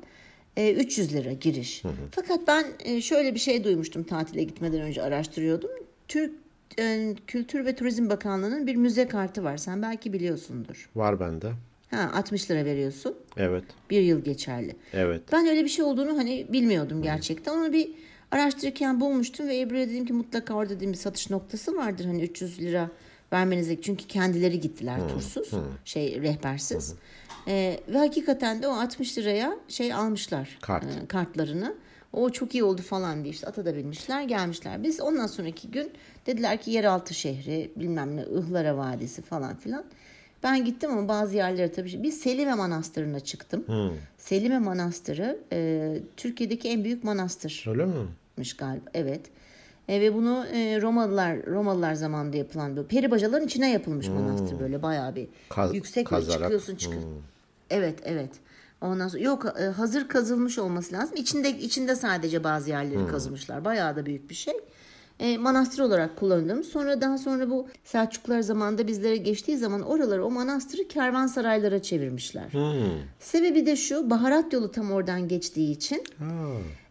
Ee, 0.57 0.73
300 0.73 1.13
lira 1.13 1.33
giriş. 1.33 1.83
Fakat 2.11 2.39
ben 2.47 2.65
e, 2.79 3.01
şöyle 3.01 3.33
bir 3.33 3.39
şey 3.39 3.63
duymuştum 3.63 4.03
tatile 4.03 4.43
gitmeden 4.43 4.81
önce 4.81 5.01
araştırıyordum. 5.01 5.69
Türk 6.07 6.31
e, 6.79 7.15
Kültür 7.27 7.65
ve 7.65 7.75
Turizm 7.75 8.09
Bakanlığı'nın 8.09 8.67
bir 8.67 8.75
müze 8.75 9.07
kartı 9.07 9.43
var. 9.43 9.57
Sen 9.57 9.81
belki 9.81 10.13
biliyorsundur. 10.13 10.89
Var 10.95 11.19
bende. 11.19 11.51
Ha 11.91 12.11
60 12.13 12.51
lira 12.51 12.65
veriyorsun. 12.65 13.15
Evet. 13.37 13.63
Bir 13.89 14.01
yıl 14.01 14.23
geçerli. 14.23 14.75
Evet. 14.93 15.21
Ben 15.31 15.47
öyle 15.47 15.63
bir 15.63 15.69
şey 15.69 15.85
olduğunu 15.85 16.17
hani 16.17 16.45
bilmiyordum 16.49 17.01
gerçekten. 17.01 17.53
Onu 17.53 17.73
bir 17.73 17.89
araştırırken 18.33 18.99
bulmuştum 18.99 19.47
ve 19.47 19.59
Ebru'ya 19.59 19.89
dedim 19.89 20.05
ki 20.05 20.13
mutlaka 20.13 20.53
orada 20.53 20.75
dedim 20.75 20.91
bir 20.91 20.97
satış 20.97 21.29
noktası 21.29 21.75
vardır. 21.77 22.05
Hani 22.05 22.23
300 22.23 22.59
lira 22.61 22.89
vermenize 23.33 23.81
çünkü 23.81 24.07
kendileri 24.07 24.59
gittiler 24.59 24.99
tursuz, 25.09 25.51
şey 25.85 26.21
rehbersiz. 26.21 26.93
Ee, 27.47 27.79
ve 27.87 27.97
hakikaten 27.97 28.61
de 28.61 28.67
o 28.67 28.71
60 28.71 29.17
liraya 29.17 29.57
şey 29.67 29.93
almışlar 29.93 30.57
Kart. 30.61 30.83
e, 30.83 31.07
kartlarını. 31.07 31.75
O 32.13 32.29
çok 32.29 32.55
iyi 32.55 32.63
oldu 32.63 32.81
falan 32.81 33.23
diye 33.23 33.33
işte 33.33 33.47
ata 33.47 33.65
da 33.65 33.75
binmişler 33.75 34.21
gelmişler. 34.23 34.83
Biz 34.83 35.01
ondan 35.01 35.27
sonraki 35.27 35.71
gün 35.71 35.91
dediler 36.25 36.61
ki 36.61 36.71
yeraltı 36.71 37.13
şehri 37.13 37.71
bilmem 37.75 38.15
ne 38.17 38.23
Ihlara 38.23 38.77
Vadisi 38.77 39.21
falan 39.21 39.55
filan. 39.55 39.83
Ben 40.43 40.65
gittim 40.65 40.91
ama 40.91 41.07
bazı 41.07 41.35
yerlere 41.35 41.71
tabii. 41.71 41.89
şey- 41.89 42.03
Bir 42.03 42.11
Selime 42.11 42.53
Manastırı'na 42.53 43.19
çıktım. 43.19 43.65
Selime 44.17 44.59
Manastırı 44.59 45.39
e, 45.53 45.99
Türkiye'deki 46.17 46.69
en 46.69 46.83
büyük 46.83 47.03
manastır 47.03 47.65
Öyle 47.67 47.85
mi? 47.85 47.93
Yapmış 48.33 48.53
galiba. 48.57 48.85
Evet. 48.93 49.21
E, 49.87 50.01
ve 50.01 50.13
bunu 50.13 50.45
e, 50.53 50.81
Romalılar 50.81 51.45
Romalılar 51.45 51.93
zamanında 51.93 52.37
yapılan 52.37 52.77
bu 52.77 52.83
peri 52.87 53.11
bacaların 53.11 53.45
içine 53.47 53.71
yapılmış 53.71 54.07
manastır 54.07 54.59
böyle 54.59 54.81
bayağı 54.83 55.15
bir 55.15 55.27
Kaz- 55.49 55.75
yüksek 55.75 56.11
böyle 56.11 56.21
kazarak. 56.21 56.41
çıkıyorsun 56.41 56.75
çıkıyorsun. 56.75 57.21
Evet 57.69 57.99
evet. 58.03 58.29
Ondan 58.81 59.07
sonra 59.07 59.23
yok 59.23 59.45
e, 59.59 59.63
hazır 59.63 60.07
kazılmış 60.07 60.59
olması 60.59 60.93
lazım. 60.93 61.15
İçinde 61.17 61.49
içinde 61.49 61.95
sadece 61.95 62.43
bazı 62.43 62.69
yerleri 62.69 63.07
kazımışlar. 63.07 63.65
Bayağı 63.65 63.95
da 63.95 64.05
büyük 64.05 64.29
bir 64.29 64.35
şey. 64.35 64.53
E, 65.19 65.37
manastır 65.37 65.83
olarak 65.83 66.15
kullanılmış. 66.15 66.67
Sonra 66.67 67.01
daha 67.01 67.17
sonra 67.17 67.49
bu 67.49 67.67
Selçuklular 67.83 68.41
zamanında 68.41 68.87
bizlere 68.87 69.17
geçtiği 69.17 69.57
zaman 69.57 69.81
oraları 69.81 70.25
o 70.25 70.31
manastırı 70.31 70.87
kervansaraylara 70.87 71.81
çevirmişler. 71.81 72.45
Sebebi 73.19 73.65
de 73.65 73.75
şu 73.75 74.09
baharat 74.09 74.53
yolu 74.53 74.71
tam 74.71 74.91
oradan 74.91 75.27
geçtiği 75.27 75.71
için 75.71 76.03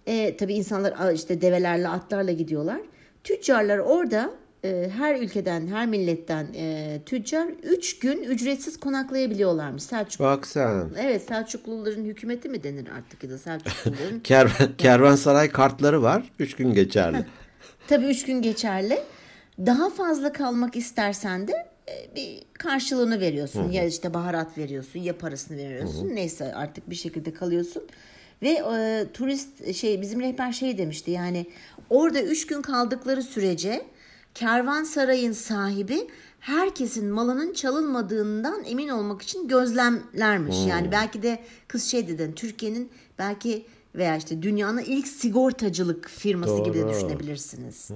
e, 0.06 0.36
tabii 0.36 0.54
insanlar 0.54 1.12
işte 1.12 1.40
develerle 1.40 1.88
atlarla 1.88 2.32
gidiyorlar. 2.32 2.80
Tüccarlar 3.24 3.78
orada 3.78 4.30
e, 4.64 4.90
her 4.96 5.20
ülkeden 5.20 5.66
her 5.66 5.86
milletten 5.86 6.46
e, 6.54 6.98
tüccar 7.06 7.48
3 7.62 7.98
gün 7.98 8.22
ücretsiz 8.22 8.80
konaklayabiliyorlarmış. 8.80 9.82
Selçuk 9.82 10.20
Bak 10.20 10.46
sen. 10.46 10.90
Evet 11.00 11.22
Selçukluların 11.22 12.04
hükümeti 12.04 12.48
mi 12.48 12.62
denir 12.62 12.88
artık 12.96 13.24
ya 13.24 13.30
da 13.30 13.38
Selçukluların 13.38 14.20
Kervan, 14.24 14.76
kervansaray 14.78 15.50
kartları 15.50 16.02
var. 16.02 16.30
Üç 16.38 16.56
gün 16.56 16.74
geçerli. 16.74 17.24
Tabii 17.88 18.06
üç 18.06 18.24
gün 18.24 18.42
geçerli. 18.42 18.98
Daha 19.58 19.90
fazla 19.90 20.32
kalmak 20.32 20.76
istersen 20.76 21.48
de 21.48 21.52
e, 21.88 22.16
bir 22.16 22.42
karşılığını 22.58 23.20
veriyorsun. 23.20 23.70
Ya 23.70 23.84
işte 23.84 24.14
baharat 24.14 24.58
veriyorsun 24.58 25.00
ya 25.00 25.18
parasını 25.18 25.56
veriyorsun. 25.56 26.08
Neyse 26.14 26.54
artık 26.54 26.90
bir 26.90 26.94
şekilde 26.94 27.32
kalıyorsun. 27.32 27.82
Ve 28.42 28.48
e, 28.48 29.06
turist 29.12 29.74
şey 29.74 30.00
bizim 30.00 30.20
rehber 30.20 30.52
şey 30.52 30.78
demişti 30.78 31.10
yani 31.10 31.46
orada 31.90 32.22
üç 32.22 32.46
gün 32.46 32.62
kaldıkları 32.62 33.22
sürece 33.22 33.84
kervansarayın 34.34 35.32
sahibi 35.32 36.08
herkesin 36.40 37.06
malının 37.06 37.52
çalınmadığından 37.52 38.64
emin 38.64 38.88
olmak 38.88 39.22
için 39.22 39.48
gözlemlermiş. 39.48 40.56
Yani 40.68 40.92
belki 40.92 41.22
de 41.22 41.38
kız 41.68 41.84
şey 41.84 42.08
dedi 42.08 42.32
Türkiye'nin 42.36 42.90
belki 43.18 43.66
veya 43.94 44.16
işte 44.16 44.42
dünyanın 44.42 44.82
ilk 44.82 45.08
sigortacılık 45.08 46.08
firması 46.08 46.64
gibi 46.64 46.78
de 46.78 46.82
Doğru. 46.82 46.90
düşünebilirsiniz. 46.90 47.90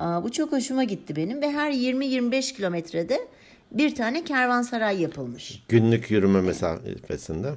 Aa, 0.00 0.24
bu 0.24 0.32
çok 0.32 0.52
hoşuma 0.52 0.84
gitti 0.84 1.16
benim 1.16 1.42
ve 1.42 1.50
her 1.50 1.72
20-25 1.72 2.54
kilometrede 2.56 3.28
bir 3.72 3.94
tane 3.94 4.24
kervansaray 4.24 5.02
yapılmış. 5.02 5.64
Günlük 5.68 6.10
yürüme 6.10 6.40
mesafesinde. 6.40 7.54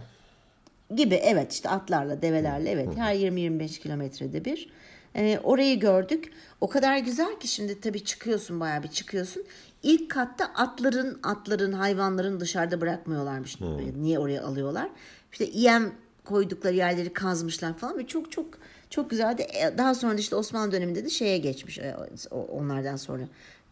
Gibi 0.95 1.15
evet 1.15 1.53
işte 1.53 1.69
atlarla 1.69 2.21
develerle 2.21 2.69
evet 2.69 2.87
her 2.97 3.15
20-25 3.15 3.79
kilometrede 3.79 4.45
bir. 4.45 4.69
Ee, 5.15 5.39
orayı 5.43 5.79
gördük. 5.79 6.31
O 6.61 6.67
kadar 6.69 6.97
güzel 6.97 7.39
ki 7.39 7.47
şimdi 7.47 7.81
tabii 7.81 8.03
çıkıyorsun 8.03 8.59
bayağı 8.59 8.83
bir 8.83 8.87
çıkıyorsun. 8.87 9.43
İlk 9.83 10.11
katta 10.11 10.45
atların 10.55 11.19
atların 11.23 11.71
hayvanların 11.71 12.39
dışarıda 12.39 12.81
bırakmıyorlarmış. 12.81 13.61
Niye 14.01 14.19
oraya 14.19 14.43
alıyorlar? 14.43 14.89
İşte 15.31 15.49
yem 15.53 15.91
koydukları 16.25 16.75
yerleri 16.75 17.13
kazmışlar 17.13 17.77
falan 17.77 17.97
ve 17.97 18.07
çok 18.07 18.31
çok 18.31 18.45
çok 18.89 19.09
güzeldi. 19.09 19.41
E, 19.41 19.77
Daha 19.77 19.95
sonra 19.95 20.13
da 20.13 20.19
işte 20.19 20.35
Osmanlı 20.35 20.71
döneminde 20.71 21.05
de 21.05 21.09
şeye 21.09 21.37
geçmiş 21.37 21.79
e, 21.79 21.95
onlardan 22.31 22.95
sonra. 22.95 23.23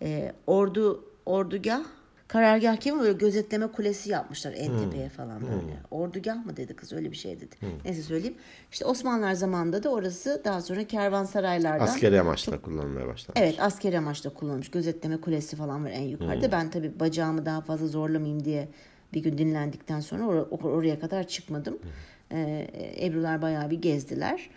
E, 0.02 0.34
ordu 0.48 1.06
ordugah 1.26 1.84
karargah 2.28 2.82
gibi 2.82 3.00
böyle 3.00 3.14
gözetleme 3.14 3.68
kulesi 3.68 4.10
yapmışlar 4.10 4.54
en 4.58 4.78
tepeye 4.80 5.10
falan 5.10 5.42
böyle. 5.42 5.74
Ordugah 5.92 6.46
mı 6.46 6.58
dedi 6.58 6.74
kız 6.76 6.94
öyle 6.94 7.12
bir 7.12 7.16
şey 7.16 7.36
dedi. 7.40 7.56
Neyse 7.86 8.02
söyleyeyim. 8.02 8.36
İşte 8.72 8.86
Osmanlılar 8.86 9.34
zamanında 9.34 9.84
da 9.84 9.90
orası 9.90 10.42
daha 10.46 10.62
sonra 10.62 10.84
kervansaraylardan 10.84 11.86
Askeri 11.86 12.20
amaçla 12.22 12.62
kullanılmaya 12.62 13.08
başlanmış. 13.08 13.42
Evet 13.42 13.56
askeri 13.60 13.98
amaçla 13.98 14.30
kullanılmış. 14.30 14.72
Gözetleme 14.72 15.18
kulesi 15.22 15.56
falan 15.56 15.86
var 15.86 15.90
en 15.92 16.02
yukarıda. 16.02 16.52
Ben 16.52 16.72
tabii 16.72 17.00
bacağımı 17.00 17.46
daha 17.46 17.62
fazla 17.62 17.88
zorlamayayım 17.88 18.46
diye 18.46 18.68
bir 19.14 19.24
gün 19.24 19.38
dinlendikten 19.38 20.00
sonra 20.00 20.24
or- 20.24 20.50
or- 20.50 20.70
oraya 20.72 21.00
kadar 21.00 21.28
çıkmadım. 21.28 21.80
Ee, 22.32 22.68
Ebrular 23.02 23.42
bayağı 23.42 23.70
bir 23.70 23.82
gezdiler. 23.82 24.50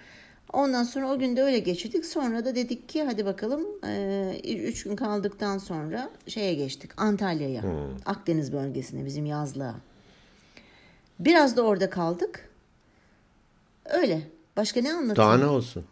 Ondan 0.53 0.85
sonra 0.85 1.13
o 1.13 1.19
gün 1.19 1.37
de 1.37 1.43
öyle 1.43 1.59
geçirdik. 1.59 2.07
Sonra 2.07 2.45
da 2.45 2.55
dedik 2.55 2.89
ki 2.89 3.03
hadi 3.03 3.27
bakalım 3.27 3.67
e, 3.87 4.41
üç 4.65 4.85
gün 4.85 4.97
kaldıktan 4.97 5.59
sonra 5.59 6.11
şeye 6.27 6.55
geçtik 6.55 6.91
Antalya'ya. 6.97 7.63
Akdeniz 8.07 8.53
bölgesine 8.53 9.05
bizim 9.05 9.27
yazlığa. 9.27 9.75
Biraz 11.19 11.57
da 11.57 11.63
orada 11.63 11.91
kaldık. 11.91 12.49
Öyle. 13.85 14.23
Başka 14.57 14.81
ne 14.81 14.93
anlatayım? 14.93 15.17
Daha 15.17 15.37
ne 15.37 15.47
olsun? 15.47 15.85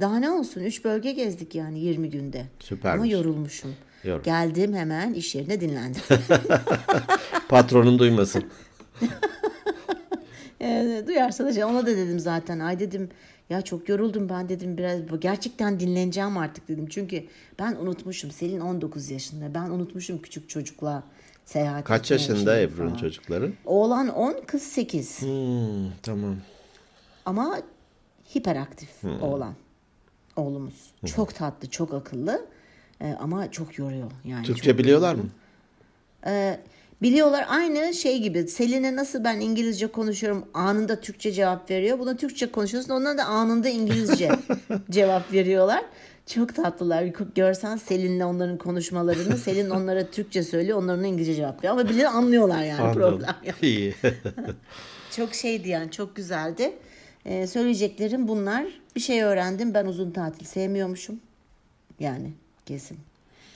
Daha 0.00 0.18
ne 0.18 0.30
olsun? 0.30 0.60
Üç 0.60 0.84
bölge 0.84 1.12
gezdik 1.12 1.54
yani 1.54 1.80
20 1.80 2.10
günde. 2.10 2.46
Süpermiş. 2.60 2.98
Ama 2.98 3.06
yorulmuşum. 3.06 3.74
Yorum. 4.04 4.22
Geldim 4.22 4.74
hemen 4.74 5.14
iş 5.14 5.34
yerine 5.34 5.60
dinlendim. 5.60 6.02
Patronun 7.48 7.98
duymasın. 7.98 8.44
Duyarsa 11.06 11.56
da 11.56 11.66
ona 11.66 11.82
da 11.82 11.86
dedim 11.86 12.20
zaten. 12.20 12.58
Ay 12.58 12.80
dedim 12.80 13.08
ya 13.50 13.62
çok 13.62 13.88
yoruldum 13.88 14.28
ben 14.28 14.48
dedim 14.48 14.78
biraz 14.78 15.00
gerçekten 15.20 15.80
dinleneceğim 15.80 16.38
artık 16.38 16.68
dedim. 16.68 16.86
Çünkü 16.90 17.24
ben 17.58 17.76
unutmuşum. 17.76 18.30
Selin 18.30 18.60
19 18.60 19.10
yaşında. 19.10 19.54
Ben 19.54 19.70
unutmuşum 19.70 20.22
küçük 20.22 20.48
çocukla 20.48 21.02
seyahat 21.44 21.84
Kaç 21.84 22.10
yaşında 22.10 22.60
Ebru'nun 22.60 22.94
çocukları? 22.94 23.52
Oğlan 23.64 24.08
10, 24.08 24.36
kız 24.46 24.62
8. 24.62 25.22
Hmm, 25.22 25.28
tamam. 26.02 26.36
Ama 27.24 27.58
hiperaktif 28.34 29.04
oğlan. 29.20 29.54
Oğlumuz. 30.36 30.90
Çok 31.06 31.34
tatlı, 31.34 31.70
çok 31.70 31.94
akıllı. 31.94 32.46
Ee, 33.00 33.16
ama 33.20 33.50
çok 33.50 33.78
yoruyor. 33.78 34.10
Yani 34.24 34.46
Türkçe 34.46 34.78
biliyorlar 34.78 35.14
mı? 35.14 35.24
Ee, 36.26 36.60
biliyorlar 37.02 37.46
aynı 37.48 37.94
şey 37.94 38.18
gibi. 38.22 38.48
Selin'e 38.48 38.96
nasıl 38.96 39.24
ben 39.24 39.40
İngilizce 39.40 39.86
konuşuyorum 39.86 40.46
anında 40.54 41.00
Türkçe 41.00 41.32
cevap 41.32 41.70
veriyor. 41.70 41.98
Buna 41.98 42.16
Türkçe 42.16 42.52
konuşuyorsun 42.52 42.90
ona 42.90 43.18
da 43.18 43.24
anında 43.24 43.68
İngilizce 43.68 44.30
cevap 44.90 45.32
veriyorlar. 45.32 45.84
Çok 46.26 46.54
tatlılar. 46.56 47.04
Bir 47.04 47.14
Görsen 47.34 47.76
Selin'le 47.76 48.20
onların 48.20 48.58
konuşmalarını. 48.58 49.36
Selin 49.38 49.70
onlara 49.70 50.10
Türkçe 50.10 50.42
söylüyor. 50.42 50.78
Onların 50.78 51.04
İngilizce 51.04 51.34
cevap 51.34 51.58
veriyor. 51.58 51.72
Ama 51.72 51.88
birileri 51.88 52.08
anlıyorlar 52.08 52.62
yani 52.64 52.80
Anladım. 52.80 53.00
problem 53.00 53.34
yok. 53.44 53.56
İyi. 53.62 53.94
Çok 55.16 55.34
şeydi 55.34 55.68
yani 55.68 55.90
çok 55.90 56.16
güzeldi. 56.16 56.72
Ee, 57.24 57.46
söyleyeceklerim 57.46 58.28
bunlar. 58.28 58.66
Bir 58.96 59.00
şey 59.00 59.22
öğrendim. 59.22 59.74
Ben 59.74 59.86
uzun 59.86 60.10
tatil 60.10 60.46
sevmiyormuşum. 60.46 61.20
Yani 62.00 62.32
kesin. 62.66 62.98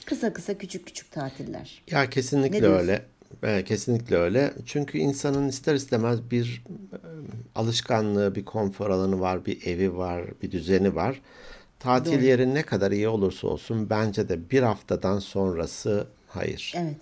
Kısa 0.06 0.32
kısa 0.32 0.54
küçük 0.58 0.86
küçük 0.86 1.12
tatiller. 1.12 1.82
Ya 1.90 2.10
kesinlikle 2.10 2.66
öyle. 2.66 3.02
Evet, 3.42 3.64
kesinlikle 3.68 4.16
öyle. 4.16 4.54
Çünkü 4.66 4.98
insanın 4.98 5.48
ister 5.48 5.74
istemez 5.74 6.30
bir 6.30 6.62
e, 6.92 6.98
alışkanlığı, 7.54 8.34
bir 8.34 8.44
konfor 8.44 8.90
alanı 8.90 9.20
var, 9.20 9.46
bir 9.46 9.66
evi 9.66 9.96
var, 9.96 10.24
bir 10.42 10.50
düzeni 10.50 10.94
var. 10.94 11.20
Tatil 11.78 12.22
yeri 12.22 12.54
ne 12.54 12.62
kadar 12.62 12.92
iyi 12.92 13.08
olursa 13.08 13.46
olsun 13.48 13.90
bence 13.90 14.28
de 14.28 14.50
bir 14.50 14.62
haftadan 14.62 15.18
sonrası 15.18 16.06
hayır. 16.28 16.74
Evet. 16.76 16.96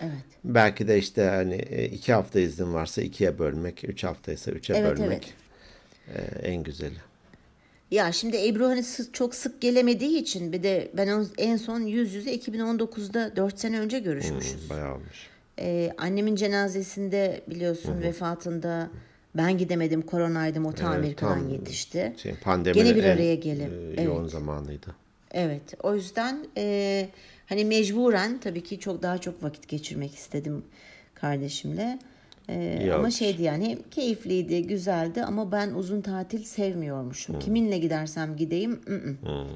Evet. 0.00 0.12
Belki 0.44 0.88
de 0.88 0.98
işte 0.98 1.22
hani 1.22 1.54
e, 1.54 1.84
iki 1.84 2.12
hafta 2.12 2.40
izin 2.40 2.74
varsa 2.74 3.02
ikiye 3.02 3.38
bölmek, 3.38 3.84
üç 3.88 4.04
haftaysa 4.04 4.50
üçe 4.50 4.74
Evet, 4.74 4.98
bölmek 4.98 5.34
e, 6.14 6.48
en 6.48 6.62
güzeli. 6.62 6.98
Ya 7.90 8.12
şimdi 8.12 8.48
Ebru 8.48 8.66
hani 8.66 8.84
çok 9.12 9.34
sık 9.34 9.60
gelemediği 9.60 10.18
için 10.18 10.52
bir 10.52 10.62
de 10.62 10.90
ben 10.96 11.26
en 11.38 11.56
son 11.56 11.80
yüz 11.80 12.14
yüze 12.14 12.34
2019'da 12.34 13.36
4 13.36 13.58
sene 13.58 13.80
önce 13.80 13.98
görüşmüşüz. 13.98 14.70
Bayağı 14.70 14.94
olmuş. 14.94 15.35
Ee, 15.60 15.92
annemin 15.98 16.36
cenazesinde 16.36 17.42
biliyorsun 17.50 18.00
vefatında 18.00 18.90
ben 19.36 19.58
gidemedim 19.58 20.02
koronaydım 20.02 20.66
o 20.66 20.72
ta 20.72 20.96
Evet, 20.96 21.18
tam 21.18 21.48
yetişti. 21.48 22.14
Şey, 22.16 22.34
pandeminin 22.34 22.84
Gene 22.84 22.96
bir 22.96 23.04
araya 23.04 23.34
gelin. 23.34 23.70
e, 23.70 23.86
Evet. 23.88 24.04
yoğun 24.04 24.26
zamanıydı. 24.26 24.94
Evet 25.30 25.62
o 25.82 25.94
yüzden 25.94 26.46
e, 26.56 27.08
hani 27.46 27.64
mecburen 27.64 28.38
tabii 28.38 28.62
ki 28.62 28.78
çok 28.80 29.02
daha 29.02 29.18
çok 29.18 29.42
vakit 29.42 29.68
geçirmek 29.68 30.14
istedim 30.14 30.64
kardeşimle. 31.14 31.98
E, 32.48 32.78
İyi 32.80 32.92
ama 32.94 33.10
şeydi 33.10 33.42
yani 33.42 33.78
keyifliydi, 33.90 34.66
güzeldi 34.66 35.22
ama 35.24 35.52
ben 35.52 35.70
uzun 35.70 36.00
tatil 36.00 36.44
sevmiyormuşum. 36.44 37.38
Kiminle 37.38 37.78
gidersem 37.78 38.36
gideyim. 38.36 38.80
ı-ı. 38.88 39.46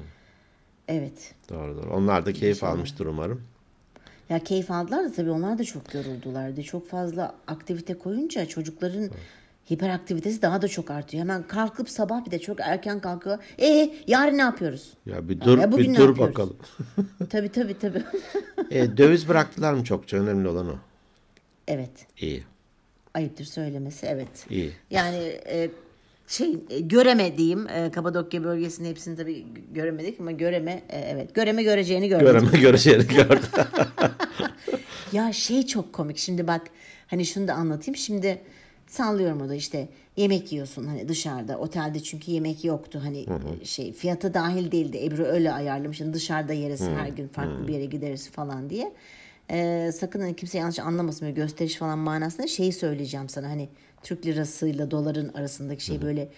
Evet. 0.87 1.33
Doğru 1.49 1.77
doğru. 1.77 1.93
Onlar 1.93 2.25
da 2.25 2.33
keyif 2.33 2.63
almıştır 2.63 3.05
umarım. 3.05 3.41
Ya 4.31 4.39
keyif 4.39 4.71
aldılar 4.71 5.03
da 5.03 5.11
tabii 5.11 5.31
onlar 5.31 5.57
da 5.57 5.63
çok 5.63 5.93
yoruldulardı. 5.93 6.63
Çok 6.63 6.89
fazla 6.89 7.35
aktivite 7.47 7.97
koyunca 7.97 8.45
çocukların 8.45 9.09
hiperaktivitesi 9.71 10.41
daha 10.41 10.61
da 10.61 10.67
çok 10.67 10.91
artıyor. 10.91 11.21
Hemen 11.21 11.43
kalkıp 11.47 11.89
sabah 11.89 12.25
bir 12.25 12.31
de 12.31 12.39
çok 12.39 12.59
erken 12.59 12.99
kalkıyor. 12.99 13.37
E 13.59 13.93
yarın 14.07 14.37
ne 14.37 14.41
yapıyoruz? 14.41 14.93
Ya 15.05 15.29
bir 15.29 15.41
dur, 15.41 15.57
Ya 15.57 15.77
bir 15.77 15.95
dur 15.95 16.17
bakalım. 16.17 16.57
tabii 17.29 17.49
tabii 17.49 17.79
tabii. 17.79 18.03
E, 18.71 18.97
döviz 18.97 19.27
bıraktılar 19.27 19.73
mı 19.73 19.83
çokça? 19.83 20.17
Önemli 20.17 20.47
olan 20.47 20.69
o. 20.69 20.75
evet. 21.67 22.07
İyi, 22.17 22.43
Ayıptır 23.13 23.45
söylemesi 23.45 24.05
evet. 24.05 24.45
iyi. 24.49 24.71
Yani 24.91 25.39
e, 25.47 25.71
şey 26.31 26.57
e, 26.69 26.79
göremediğim 26.79 27.67
e, 27.69 27.91
Kapadokya 27.91 28.43
bölgesinin 28.43 28.89
hepsini 28.89 29.17
tabii 29.17 29.45
göremedik 29.73 30.19
ama 30.19 30.31
göreme 30.31 30.83
e, 30.89 30.99
evet 30.99 31.35
göreme 31.35 31.63
göreceğini 31.63 32.07
gördüm. 32.07 32.25
Göreme 32.25 32.51
göreceğini 32.61 33.07
gördüm. 33.07 33.39
Ya 35.11 35.33
şey 35.33 35.65
çok 35.65 35.93
komik 35.93 36.17
şimdi 36.17 36.47
bak 36.47 36.61
hani 37.07 37.25
şunu 37.25 37.47
da 37.47 37.53
anlatayım 37.53 37.95
şimdi 37.95 38.41
sallıyorum 38.87 39.41
o 39.41 39.49
da 39.49 39.55
işte 39.55 39.89
yemek 40.17 40.51
yiyorsun 40.51 40.87
hani 40.87 41.07
dışarıda 41.07 41.57
otelde 41.57 41.99
çünkü 41.99 42.31
yemek 42.31 42.63
yoktu 42.63 43.01
hani 43.03 43.25
şey 43.63 43.93
fiyatı 43.93 44.33
dahil 44.33 44.71
değildi 44.71 45.05
Ebru 45.05 45.23
öyle 45.23 45.51
ayarlamış 45.51 46.01
hani 46.01 46.13
dışarıda 46.13 46.53
yeriz 46.53 46.81
her 46.81 47.07
gün 47.07 47.27
farklı 47.27 47.67
bir 47.67 47.73
yere 47.73 47.85
gideriz 47.85 48.29
falan 48.29 48.69
diye. 48.69 48.93
Ee, 49.51 49.91
sakın 49.95 50.19
hani 50.19 50.35
kimse 50.35 50.57
yanlış 50.57 50.79
anlamasın 50.79 51.21
böyle 51.21 51.35
gösteriş 51.35 51.75
falan 51.75 51.99
manasında 51.99 52.47
şeyi 52.47 52.73
söyleyeceğim 52.73 53.29
sana 53.29 53.49
hani 53.49 53.69
Türk 54.03 54.25
lirasıyla 54.25 54.91
doların 54.91 55.33
arasındaki 55.33 55.85
şey 55.85 56.01
böyle 56.01 56.29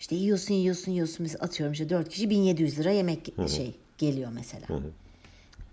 işte 0.00 0.16
yiyorsun 0.16 0.54
yiyorsun 0.54 0.92
yiyorsun 0.92 1.16
mesela 1.20 1.44
atıyorum 1.44 1.72
işte 1.72 1.88
4 1.90 2.08
kişi 2.08 2.30
1700 2.30 2.78
lira 2.78 2.90
yemek 2.90 3.34
şey 3.48 3.74
geliyor 3.98 4.30
mesela. 4.34 4.66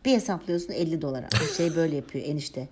Bir 0.05 0.11
hesaplıyorsun 0.11 0.73
50 0.73 1.01
dolara. 1.01 1.27
Şey 1.57 1.75
böyle 1.75 1.95
yapıyor 1.95 2.25
enişte. 2.25 2.67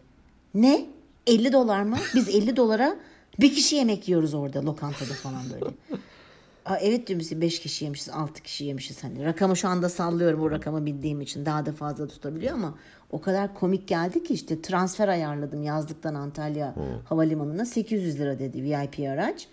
Ne? 0.53 0.85
50 1.27 1.53
dolar 1.53 1.83
mı? 1.83 1.97
Biz 2.15 2.29
50 2.29 2.55
dolara 2.55 2.95
bir 3.39 3.53
kişi 3.55 3.75
yemek 3.75 4.07
yiyoruz 4.07 4.33
orada 4.33 4.65
lokantada 4.65 5.13
falan 5.13 5.43
böyle. 5.53 5.65
Aa, 6.65 6.77
evet 6.77 7.07
diyor 7.07 7.19
musun 7.19 7.41
5 7.41 7.59
kişi 7.59 7.85
yemişiz 7.85 8.09
6 8.09 8.43
kişi 8.43 8.65
yemişiz 8.65 9.03
hani 9.03 9.25
rakamı 9.25 9.57
şu 9.57 9.67
anda 9.67 9.89
sallıyorum 9.89 10.41
o 10.41 10.51
rakamı 10.51 10.85
bildiğim 10.85 11.21
için 11.21 11.45
daha 11.45 11.65
da 11.65 11.71
fazla 11.71 12.07
tutabiliyor 12.07 12.53
ama 12.53 12.75
o 13.13 13.21
kadar 13.21 13.53
komik 13.53 13.87
geldi 13.87 14.23
ki 14.23 14.33
işte 14.33 14.61
transfer 14.61 15.07
ayarladım 15.07 15.63
yazlıktan 15.63 16.15
Antalya 16.15 16.75
havalimanına 17.05 17.65
800 17.65 18.19
lira 18.19 18.39
dedi 18.39 18.63
VIP 18.63 19.09
araç. 19.09 19.47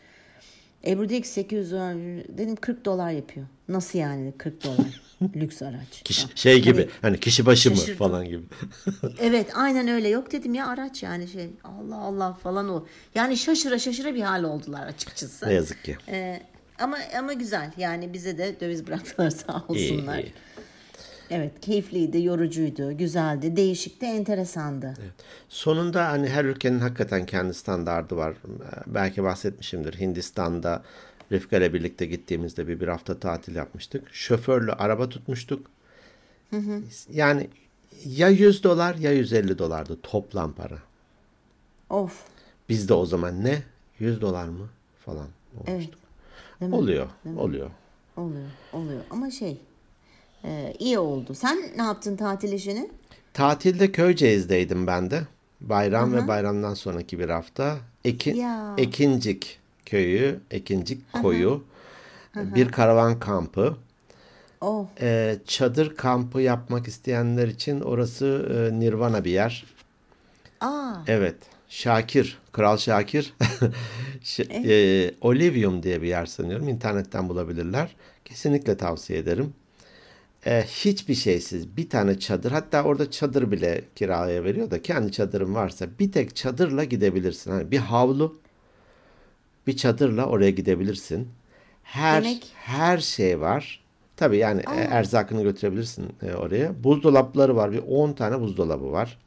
Ebru 0.86 1.08
dedi 1.08 1.22
ki 1.22 1.28
800 1.28 1.72
lira 1.72 1.94
dedim 2.38 2.56
40 2.56 2.84
dolar 2.84 3.10
yapıyor. 3.10 3.46
Nasıl 3.68 3.98
yani 3.98 4.32
40 4.38 4.64
dolar 4.64 5.02
lüks 5.36 5.62
araç. 5.62 6.02
Kişi, 6.04 6.22
Ha, 6.26 6.28
şey 6.34 6.62
gibi 6.62 6.76
hani- 6.80 6.88
hani 7.02 7.20
kişi 7.20 7.46
başı 7.46 7.70
mı 7.70 7.76
Şaşırdım. 7.76 7.98
falan 7.98 8.24
gibi. 8.28 8.42
Evet 9.20 9.50
aynen 9.54 9.88
öyle 9.88 10.08
yok 10.08 10.32
dedim 10.32 10.54
ya 10.54 10.66
araç 10.66 11.02
yani 11.02 11.28
şey 11.28 11.50
Allah 11.64 11.96
Allah 11.96 12.32
falan 12.32 12.68
o. 12.68 12.86
Yani 13.14 13.36
şaşıra 13.36 13.78
şaşıra 13.78 14.14
bir 14.14 14.22
hal 14.22 14.44
oldular 14.44 14.86
açıkçası. 14.86 15.48
ne 15.48 15.52
yazık 15.54 15.84
ki. 15.84 15.96
Ee, 16.08 16.40
ama 16.78 16.98
ama 17.18 17.32
güzel 17.32 17.72
yani 17.76 18.12
bize 18.12 18.38
de 18.38 18.60
döviz 18.60 18.86
bıraktılar 18.86 19.30
sağ 19.46 19.64
İyi, 19.74 19.92
olsunlar. 19.92 20.18
iyi. 20.18 20.32
Evet 21.30 21.60
keyifliydi, 21.60 22.22
yorucuydu, 22.22 22.96
güzeldi, 22.96 23.56
değişikti, 23.56 24.06
enteresandı. 24.06 24.94
Sonunda 25.48 26.08
hani 26.08 26.28
her 26.28 26.44
ülkenin 26.44 26.78
hakikaten 26.78 27.26
kendi 27.26 27.54
standardı 27.54 28.16
var. 28.16 28.34
Belki 28.86 29.22
bahsetmişimdir. 29.22 30.00
Hindistan'da 30.00 30.82
Rıfkı 31.32 31.56
ile 31.56 31.74
birlikte 31.74 32.06
gittiğimizde 32.06 32.68
bir, 32.68 32.80
bir 32.80 32.88
hafta 32.88 33.18
tatil 33.18 33.54
yapmıştık. 33.54 34.08
Şoförlü 34.14 34.72
araba 34.72 35.08
tutmuştuk. 35.08 35.66
Yani 37.12 37.48
ya 38.04 38.28
100 38.28 38.64
dolar 38.64 38.94
ya 38.94 39.12
150 39.12 39.58
dolardı 39.58 39.98
toplam 40.02 40.52
para. 40.52 40.78
Of. 41.90 42.24
Bizde 42.68 42.94
o 42.94 43.06
zaman 43.06 43.44
ne? 43.44 43.62
100 43.98 44.20
dolar 44.20 44.48
mı? 44.48 44.68
Falan 45.04 45.26
Evet. 45.56 45.68
olmuştuk. 45.68 46.00
Değil 46.60 46.70
mi? 46.70 46.76
Oluyor, 46.76 47.06
oluyor. 47.36 47.70
Oluyor, 48.16 48.48
oluyor. 48.72 49.00
Ama 49.10 49.30
şey 49.30 49.58
e, 50.44 50.74
iyi 50.78 50.98
oldu. 50.98 51.34
Sen 51.34 51.58
ne 51.76 51.82
yaptın 51.82 52.16
tatil 52.16 52.52
işini? 52.52 52.90
Tatilde 53.34 53.92
Köyceğiz'deydim 53.92 54.86
ben 54.86 55.10
de. 55.10 55.22
Bayram 55.60 56.12
ve 56.14 56.28
bayramdan 56.28 56.74
sonraki 56.74 57.18
bir 57.18 57.28
hafta. 57.28 57.76
Eki, 58.04 58.30
Ya. 58.30 58.74
Ekincik 58.78 59.58
köyü, 59.86 60.40
Ekincik 60.50 61.12
koyu. 61.12 61.64
Bir 62.36 62.68
karavan 62.72 63.20
kampı. 63.20 63.76
Oh, 64.60 64.86
Ee, 65.00 65.36
çadır 65.46 65.96
kampı 65.96 66.40
yapmak 66.40 66.88
isteyenler 66.88 67.48
için 67.48 67.80
orası 67.80 68.48
e, 68.72 68.80
nirvana 68.80 69.24
bir 69.24 69.30
yer. 69.30 69.64
aa, 70.60 70.94
Evet. 71.06 71.36
Şakir, 71.68 72.38
Kral 72.52 72.76
Şakir. 72.76 73.34
Ş- 74.22 74.42
e, 74.42 75.14
Olivium 75.20 75.82
diye 75.82 76.02
bir 76.02 76.08
yer 76.08 76.26
sanıyorum. 76.26 76.68
İnternetten 76.68 77.28
bulabilirler. 77.28 77.96
Kesinlikle 78.24 78.76
tavsiye 78.76 79.18
ederim. 79.18 79.54
E, 80.46 80.62
hiçbir 80.62 81.14
şeysiz 81.14 81.76
bir 81.76 81.88
tane 81.88 82.18
çadır 82.18 82.52
hatta 82.52 82.82
orada 82.82 83.10
çadır 83.10 83.50
bile 83.50 83.84
kiraya 83.94 84.44
veriyor 84.44 84.70
da 84.70 84.82
kendi 84.82 85.12
çadırın 85.12 85.54
varsa 85.54 85.86
bir 85.98 86.12
tek 86.12 86.36
çadırla 86.36 86.84
gidebilirsin. 86.84 87.50
Hani 87.50 87.70
bir 87.70 87.78
havlu 87.78 88.38
bir 89.66 89.76
çadırla 89.76 90.26
oraya 90.26 90.50
gidebilirsin. 90.50 91.28
Her 91.82 92.22
Yemek? 92.22 92.52
her 92.54 92.98
şey 92.98 93.40
var. 93.40 93.80
Tabii 94.16 94.36
yani 94.36 94.60
e, 94.60 94.80
erzakını 94.80 95.42
götürebilirsin 95.42 96.06
e, 96.22 96.34
oraya. 96.34 96.84
Buzdolapları 96.84 97.56
var. 97.56 97.72
Bir 97.72 97.82
10 97.88 98.12
tane 98.12 98.40
buzdolabı 98.40 98.92
var 98.92 99.18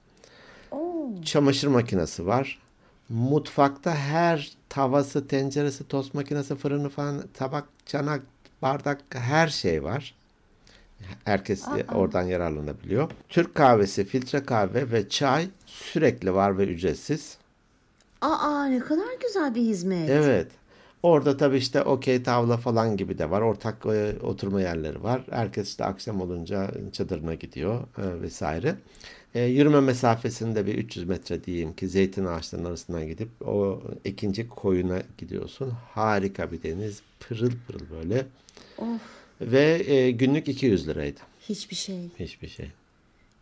oh, 1.13 1.23
çamaşır 1.25 1.67
makinesi 1.67 2.25
var. 2.25 2.59
Mutfakta 3.09 3.95
her 3.95 4.51
tavası, 4.69 5.27
tenceresi, 5.27 5.87
tost 5.87 6.13
makinesi, 6.13 6.55
fırını 6.55 6.89
falan, 6.89 7.23
tabak, 7.33 7.65
çanak, 7.85 8.21
bardak 8.61 9.01
her 9.09 9.47
şey 9.47 9.83
var. 9.83 10.15
Herkes 11.25 11.65
oradan 11.95 12.23
yararlanabiliyor. 12.23 13.11
Türk 13.29 13.55
kahvesi, 13.55 14.05
filtre 14.05 14.43
kahve 14.43 14.91
ve 14.91 15.09
çay 15.09 15.47
sürekli 15.65 16.33
var 16.33 16.57
ve 16.57 16.67
ücretsiz. 16.67 17.37
aa 18.21 18.65
ne 18.65 18.79
kadar 18.79 19.07
güzel 19.21 19.55
bir 19.55 19.61
hizmet. 19.61 20.09
Evet. 20.09 20.47
Orada 21.03 21.37
tabii 21.37 21.57
işte 21.57 21.81
okey 21.81 22.23
tavla 22.23 22.57
falan 22.57 22.97
gibi 22.97 23.17
de 23.17 23.29
var. 23.29 23.41
Ortak 23.41 23.85
e, 23.85 24.15
oturma 24.23 24.61
yerleri 24.61 25.03
var. 25.03 25.21
Herkes 25.31 25.67
işte 25.67 25.85
akşam 25.85 26.21
olunca 26.21 26.71
çadırına 26.91 27.33
gidiyor 27.33 27.79
e, 27.79 28.21
vesaire. 28.21 28.75
E, 29.35 29.41
yürüme 29.43 29.79
mesafesinde 29.81 30.65
bir 30.65 30.75
300 30.75 31.07
metre 31.07 31.43
diyeyim 31.43 31.73
ki 31.73 31.87
zeytin 31.89 32.25
ağaçlarının 32.25 32.69
arasından 32.69 33.07
gidip 33.07 33.29
o 33.47 33.81
ikinci 34.03 34.49
koyuna 34.49 35.01
gidiyorsun. 35.17 35.73
Harika 35.91 36.51
bir 36.51 36.63
deniz. 36.63 37.01
Pırıl 37.19 37.51
pırıl 37.67 37.85
böyle. 37.91 38.25
Of, 38.77 39.01
Ve 39.51 39.83
e, 39.93 40.11
günlük 40.11 40.47
200 40.47 40.87
liraydı. 40.87 41.19
hiçbir 41.49 41.75
şey. 41.75 41.99
Hiçbir 42.19 42.47
şey. 42.47 42.67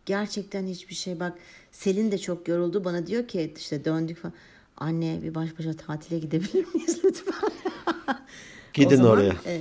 Gerçekten 0.06 0.66
hiçbir 0.66 0.94
şey. 0.94 1.20
Bak 1.20 1.32
Selin 1.72 2.12
de 2.12 2.18
çok 2.18 2.48
yoruldu. 2.48 2.84
Bana 2.84 3.06
diyor 3.06 3.28
ki 3.28 3.52
işte 3.58 3.84
döndük 3.84 4.18
falan. 4.18 4.34
Anne 4.76 5.18
bir 5.22 5.34
baş 5.34 5.58
başa 5.58 5.72
tatile 5.74 6.18
gidebilir 6.18 6.66
miyiz 6.74 7.00
lütfen? 7.04 7.34
Gidin 8.74 8.96
zaman, 8.96 9.10
oraya. 9.10 9.34
e, 9.46 9.60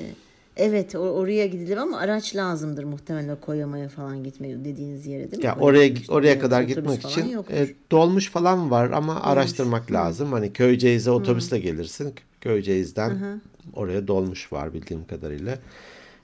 evet 0.58 0.96
o- 0.96 1.00
oraya 1.00 1.48
gidilir 1.48 1.78
ama 1.78 1.98
araç 1.98 2.36
lazımdır 2.36 2.84
muhtemelen 2.84 3.36
koyamaya 3.42 3.90
falan 3.90 4.24
gitmeyi 4.24 4.66
dediğiniz 4.66 5.06
yere 5.08 5.32
değil 5.32 5.38
mi? 5.44 5.46
Ya 5.46 5.54
Koyama 5.54 5.66
oraya 5.70 5.86
işte, 5.88 6.14
oraya 6.14 6.40
kadar 6.40 6.62
gitmek 6.62 7.06
için 7.06 7.28
yokmuş. 7.30 7.58
e, 7.60 7.76
dolmuş 7.92 8.30
falan 8.30 8.72
var 8.72 8.92
ama 8.92 9.22
araştırmak 9.22 9.92
lazım. 9.92 10.32
Hani 10.32 10.54
Köyceğiz'e 10.54 11.12
otobüsle 11.12 11.60
gelirsin. 11.60 12.14
Köyceğiz'den 12.42 13.42
oraya 13.74 14.08
dolmuş 14.08 14.54
var 14.54 14.74
bildiğim 14.74 15.06
kadarıyla. 15.08 15.60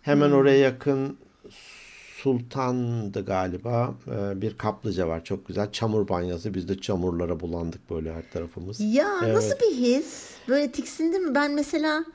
Hemen 0.08 0.32
oraya 0.32 0.58
yakın 0.58 1.18
Sultan'dı 2.18 3.26
galiba. 3.26 3.96
e, 4.08 4.42
bir 4.42 4.58
kaplıca 4.58 5.08
var 5.08 5.24
çok 5.24 5.48
güzel. 5.48 5.72
Çamur 5.72 6.08
banyosu. 6.08 6.54
Biz 6.54 6.70
de 6.70 6.82
çamurlara 6.82 7.40
bulandık 7.40 7.90
böyle 7.90 8.14
her 8.14 8.32
tarafımız. 8.32 8.80
Ya 8.80 9.34
nasıl 9.34 9.56
bir 9.60 9.76
his? 9.76 10.30
Böyle 10.48 10.72
tiksindin 10.72 11.28
mi? 11.30 11.36
Ben 11.36 11.52
mesela 11.54 12.06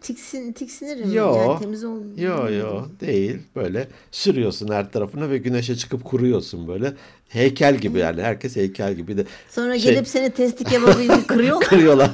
tiksin 0.00 0.52
tiksinirim. 0.52 1.12
Yo. 1.12 1.34
Yani 1.36 1.58
temiz 1.60 1.84
ol. 1.84 1.98
Yo 2.16 2.50
yo 2.52 2.86
değil. 3.00 3.38
Böyle 3.56 3.88
sürüyorsun 4.10 4.68
her 4.68 4.92
tarafına 4.92 5.30
ve 5.30 5.38
güneşe 5.38 5.76
çıkıp 5.76 6.04
kuruyorsun 6.04 6.68
böyle. 6.68 6.92
Heykel 7.28 7.76
gibi 7.76 7.98
yani. 7.98 8.22
Herkes 8.22 8.56
heykel 8.56 8.94
gibi 8.94 9.16
de. 9.16 9.24
Sonra 9.50 9.78
Şey- 9.78 9.92
gelip 9.92 10.08
seni 10.08 10.30
testi 10.30 10.64
kebabı 10.64 11.26
kırıyorlar. 11.26 11.68
kırıyorlar. 11.68 12.10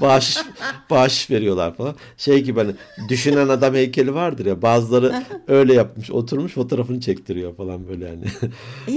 Bağış 0.00 0.38
bağış 0.90 1.30
veriyorlar 1.30 1.74
falan. 1.74 1.94
Şey 2.16 2.42
gibi 2.42 2.60
hani 2.60 2.72
düşünen 3.08 3.48
adam 3.48 3.74
heykeli 3.74 4.14
vardır 4.14 4.46
ya. 4.46 4.62
Bazıları 4.62 5.22
öyle 5.48 5.74
yapmış, 5.74 6.10
oturmuş 6.10 6.52
fotoğrafını 6.52 7.00
çektiriyor 7.00 7.56
falan 7.56 7.88
böyle 7.88 8.04
yani. 8.04 8.24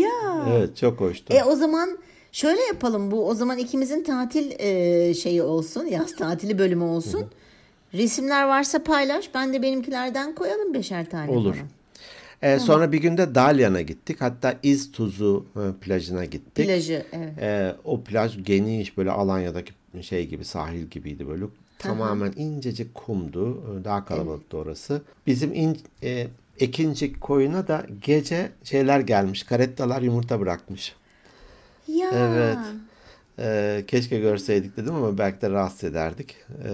ya. 0.04 0.48
evet, 0.50 0.78
çok 0.78 1.00
hoştu. 1.00 1.34
E 1.34 1.44
o 1.44 1.56
zaman 1.56 1.98
şöyle 2.32 2.62
yapalım 2.62 3.12
bu 3.12 3.28
o 3.30 3.34
zaman 3.34 3.58
ikimizin 3.58 4.04
tatil 4.04 4.52
e, 4.60 5.14
şeyi 5.14 5.42
olsun 5.42 5.86
yaz 5.86 6.16
tatili 6.16 6.60
bölümü 6.60 6.84
olsun. 6.84 7.26
Resimler 7.94 8.48
varsa 8.48 8.84
paylaş 8.84 9.30
ben 9.34 9.54
de 9.54 9.62
benimkilerden 9.62 10.36
koyalım 10.36 10.74
beşer 10.74 11.10
tane 11.10 11.32
Olur. 11.32 11.54
falan. 11.54 11.68
Ee, 12.42 12.60
sonra 12.60 12.92
bir 12.92 12.98
günde 12.98 13.36
Dalyan'a 13.36 13.82
gittik. 13.82 14.22
Hatta 14.22 14.56
İz 14.64 14.92
Tuzu 14.92 15.46
e, 15.56 15.80
plajına 15.82 16.26
gittik. 16.26 16.66
Plajı 16.66 17.06
evet. 17.12 17.34
Ee, 17.42 17.76
o 17.84 18.02
plaj 18.02 18.44
geniş 18.44 18.98
böyle 18.98 19.12
Alanya'daki 19.12 19.74
şey 20.02 20.28
gibi 20.28 20.46
sahil 20.46 20.86
gibiydi 20.86 21.28
böyle. 21.28 21.46
Tamamen 21.80 22.34
incecik 22.36 22.96
kumdu. 22.96 23.64
Ee, 23.82 23.84
Daha 23.84 24.06
kalabalıktı 24.06 24.58
orası. 24.58 25.02
Bizim 25.28 25.54
in, 25.54 25.78
e, 26.04 26.28
Ekincik 26.60 27.22
koyuna 27.22 27.68
da 27.68 27.86
gece 28.02 28.52
şeyler 28.64 29.00
gelmiş. 29.00 29.44
Karettalar 29.44 30.02
yumurta 30.02 30.40
bırakmış. 30.40 30.96
Ya. 31.88 32.10
Evet. 32.14 32.58
Ee, 33.40 33.84
keşke 33.88 34.20
görseydik 34.20 34.78
dedim 34.78 34.96
ama 34.96 35.18
belki 35.18 35.42
de 35.42 35.50
rahatsız 35.50 35.84
ederdik. 35.84 36.36
Ee, 36.64 36.70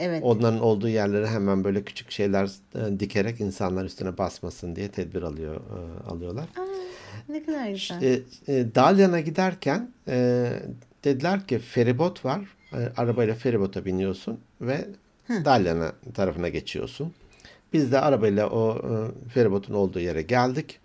Evet. 0.00 0.22
Onların 0.24 0.60
olduğu 0.60 0.88
yerlere 0.88 1.26
hemen 1.26 1.64
böyle 1.64 1.82
küçük 1.82 2.10
şeyler 2.10 2.50
e, 2.74 3.00
dikerek 3.00 3.40
insanlar 3.40 3.84
üstüne 3.84 4.18
basmasın 4.18 4.76
diye 4.76 4.88
tedbir 4.88 5.22
alıyor 5.22 5.54
e, 5.56 6.08
alıyorlar. 6.10 6.44
Ne 7.28 7.44
kadar 7.44 7.68
güzel. 7.70 8.02
E, 8.02 8.20
e, 8.48 8.74
Dalyan'a 8.74 9.20
giderken 9.20 9.90
e, 10.08 10.48
dediler 11.04 11.46
ki 11.46 11.58
feribot 11.58 12.24
var. 12.24 12.40
E, 12.72 12.76
arabayla 12.96 13.34
feribota 13.34 13.84
biniyorsun 13.84 14.40
ve 14.60 14.88
Dalyan'a 15.28 15.92
tarafına 16.14 16.48
geçiyorsun. 16.48 17.12
Biz 17.72 17.92
de 17.92 18.00
arabayla 18.00 18.50
o 18.50 18.78
e, 18.78 19.28
feribotun 19.28 19.74
olduğu 19.74 20.00
yere 20.00 20.22
geldik. 20.22 20.80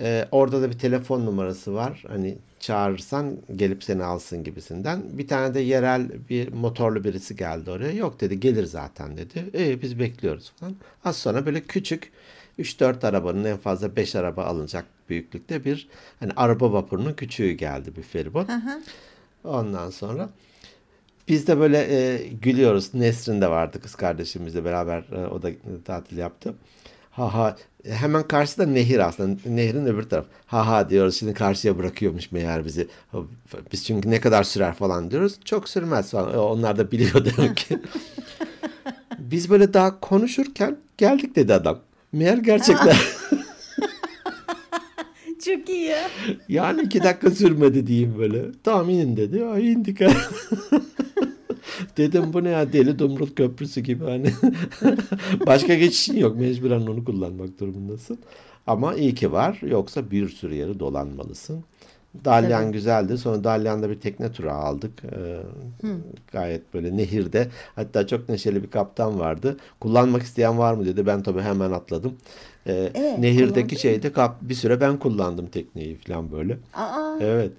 E, 0.00 0.28
orada 0.32 0.62
da 0.62 0.70
bir 0.70 0.78
telefon 0.78 1.26
numarası 1.26 1.74
var. 1.74 2.04
Hani 2.08 2.38
çağırırsan 2.60 3.36
gelip 3.56 3.84
seni 3.84 4.04
alsın 4.04 4.44
gibisinden. 4.44 5.02
Bir 5.18 5.28
tane 5.28 5.54
de 5.54 5.60
yerel 5.60 6.08
bir 6.28 6.52
motorlu 6.52 7.04
birisi 7.04 7.36
geldi 7.36 7.70
oraya. 7.70 7.92
Yok 7.92 8.20
dedi 8.20 8.40
gelir 8.40 8.64
zaten 8.64 9.16
dedi. 9.16 9.44
İyi 9.54 9.82
biz 9.82 9.98
bekliyoruz 9.98 10.52
falan. 10.60 10.76
Az 11.04 11.16
sonra 11.16 11.46
böyle 11.46 11.60
küçük 11.60 12.12
3-4 12.58 13.06
arabanın 13.06 13.44
en 13.44 13.56
fazla 13.56 13.96
5 13.96 14.16
araba 14.16 14.44
alınacak 14.44 14.84
büyüklükte 15.08 15.64
bir 15.64 15.88
hani 16.20 16.32
araba 16.36 16.72
vapurunun 16.72 17.12
küçüğü 17.12 17.50
geldi 17.50 17.96
bir 17.96 18.02
feribot. 18.02 18.48
Ondan 19.44 19.90
sonra 19.90 20.28
Biz 21.28 21.46
de 21.46 21.58
böyle 21.58 21.78
e, 21.78 22.28
gülüyoruz. 22.28 22.94
Nesrin 22.94 23.40
de 23.40 23.50
vardı 23.50 23.80
kız 23.82 23.94
kardeşimizle 23.94 24.64
beraber 24.64 25.04
e, 25.12 25.26
o 25.26 25.42
da 25.42 25.50
tatil 25.84 26.16
yaptı. 26.18 26.54
Ha 27.10 27.34
ha 27.34 27.56
hemen 27.84 28.28
karşıda 28.28 28.66
nehir 28.66 28.98
aslında. 28.98 29.40
Nehrin 29.46 29.86
öbür 29.86 30.02
taraf. 30.02 30.24
Ha 30.46 30.66
ha 30.66 30.90
diyoruz 30.90 31.18
şimdi 31.18 31.34
karşıya 31.34 31.78
bırakıyormuş 31.78 32.32
meğer 32.32 32.64
bizi. 32.64 32.88
Biz 33.72 33.86
çünkü 33.86 34.10
ne 34.10 34.20
kadar 34.20 34.42
sürer 34.42 34.74
falan 34.74 35.10
diyoruz. 35.10 35.38
Çok 35.44 35.68
sürmez 35.68 36.10
falan. 36.10 36.38
Onlar 36.38 36.78
da 36.78 36.90
biliyor 36.90 37.24
demek 37.24 37.56
ki. 37.56 37.78
Biz 39.18 39.50
böyle 39.50 39.74
daha 39.74 40.00
konuşurken 40.00 40.78
geldik 40.98 41.36
dedi 41.36 41.54
adam. 41.54 41.78
Meğer 42.12 42.38
gerçekten. 42.38 42.96
Çok 45.48 45.68
iyi 45.68 45.84
ya. 45.84 46.08
Yani 46.48 46.82
iki 46.82 47.02
dakika 47.02 47.30
sürmedi 47.30 47.86
diyeyim 47.86 48.14
böyle. 48.18 48.44
Tamam 48.64 48.90
inin 48.90 49.16
dedi. 49.16 49.44
Ay 49.44 49.72
indik. 49.72 50.00
Dedim 51.96 52.32
bu 52.32 52.44
ne 52.44 52.48
ya 52.48 52.72
deli 52.72 52.98
Dumrul 52.98 53.26
Köprüsü 53.26 53.80
gibi 53.80 54.04
hani. 54.04 54.32
Başka 55.46 55.74
geçişin 55.74 56.16
yok. 56.16 56.36
Mecburen 56.36 56.80
onu 56.80 57.04
kullanmak 57.04 57.60
durumundasın. 57.60 58.18
Ama 58.66 58.94
iyi 58.94 59.14
ki 59.14 59.32
var. 59.32 59.58
Yoksa 59.62 60.10
bir 60.10 60.28
sürü 60.28 60.54
yeri 60.54 60.80
dolanmalısın. 60.80 61.64
Dalyan 62.24 62.62
Tabii. 62.62 62.72
güzeldi. 62.72 63.18
Sonra 63.18 63.44
Dalyan'da 63.44 63.90
bir 63.90 64.00
tekne 64.00 64.32
turu 64.32 64.50
aldık. 64.50 65.02
Ee, 65.04 65.38
gayet 66.32 66.74
böyle 66.74 66.96
nehirde. 66.96 67.48
Hatta 67.76 68.06
çok 68.06 68.28
neşeli 68.28 68.62
bir 68.62 68.70
kaptan 68.70 69.18
vardı. 69.18 69.56
Kullanmak 69.80 70.22
isteyen 70.22 70.58
var 70.58 70.74
mı 70.74 70.86
dedi. 70.86 71.06
Ben 71.06 71.22
tabii 71.22 71.40
hemen 71.40 71.70
atladım. 71.70 72.16
Ee, 72.68 72.90
evet, 72.94 73.18
nehirdeki 73.18 73.80
şeyde 73.80 74.12
bir 74.42 74.54
süre 74.54 74.80
ben 74.80 74.98
kullandım 74.98 75.46
tekneyi 75.46 75.96
falan 75.96 76.32
böyle. 76.32 76.58
Aa. 76.74 77.18
Evet. 77.20 77.52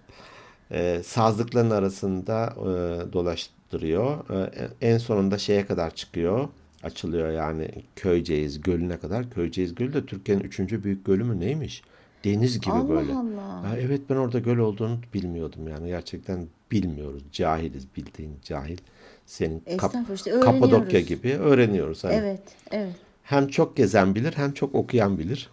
Ee, 0.71 1.01
sazlıkların 1.05 1.69
arasında 1.69 2.53
e, 2.57 3.13
dolaştırıyor. 3.13 4.29
Ee, 4.29 4.67
en 4.81 4.97
sonunda 4.97 5.37
şeye 5.37 5.65
kadar 5.65 5.95
çıkıyor. 5.95 6.47
Açılıyor 6.83 7.31
yani 7.31 7.67
Köyceğiz 7.95 8.61
Gölü'ne 8.61 8.97
kadar. 8.97 9.29
Köyceğiz 9.29 9.75
Gölü 9.75 9.93
de 9.93 10.05
Türkiye'nin 10.05 10.43
üçüncü 10.43 10.83
büyük 10.83 11.05
gölü 11.05 11.23
mü 11.23 11.39
neymiş? 11.39 11.83
Deniz 12.23 12.59
gibi 12.59 12.73
Allah 12.73 12.89
böyle. 12.89 13.13
Allah. 13.13 13.67
Ya 13.67 13.77
evet 13.79 14.01
ben 14.09 14.15
orada 14.15 14.39
göl 14.39 14.57
olduğunu 14.57 14.99
bilmiyordum 15.13 15.67
yani. 15.67 15.87
Gerçekten 15.87 16.47
bilmiyoruz. 16.71 17.23
Cahiliz 17.31 17.87
bildiğin 17.97 18.35
cahil. 18.43 18.77
Senin 19.25 19.63
kap 19.77 19.95
işte 20.15 20.39
Kapadokya 20.39 21.01
gibi 21.01 21.33
öğreniyoruz. 21.33 22.03
Hani. 22.03 22.13
Evet, 22.13 22.41
evet. 22.71 22.95
Hem 23.29 23.47
çok 23.47 23.77
gezen 23.77 24.15
bilir 24.15 24.33
hem 24.35 24.51
çok 24.51 24.75
okuyan 24.75 25.17
bilir. 25.17 25.49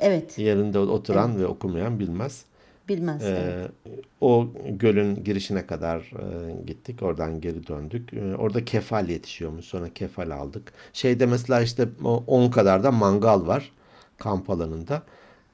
Evet. 0.00 0.38
Yerinde 0.38 0.78
oturan 0.78 1.30
evet. 1.30 1.40
ve 1.40 1.46
okumayan 1.46 2.00
bilmez. 2.00 2.44
Bilmez. 2.88 3.22
Ee, 3.24 3.28
evet. 3.28 3.70
O 4.20 4.48
gölün 4.68 5.24
girişine 5.24 5.66
kadar 5.66 5.98
e, 5.98 6.62
gittik. 6.66 7.02
Oradan 7.02 7.40
geri 7.40 7.66
döndük. 7.66 8.14
E, 8.14 8.36
orada 8.36 8.64
kefal 8.64 9.08
yetişiyormuş. 9.08 9.64
Sonra 9.64 9.88
kefal 9.94 10.30
aldık. 10.30 10.72
Şeyde 10.92 11.26
mesela 11.26 11.60
işte 11.60 11.88
10 12.26 12.50
kadar 12.50 12.84
da 12.84 12.90
mangal 12.90 13.46
var 13.46 13.72
kamp 14.18 14.50
alanında. 14.50 15.02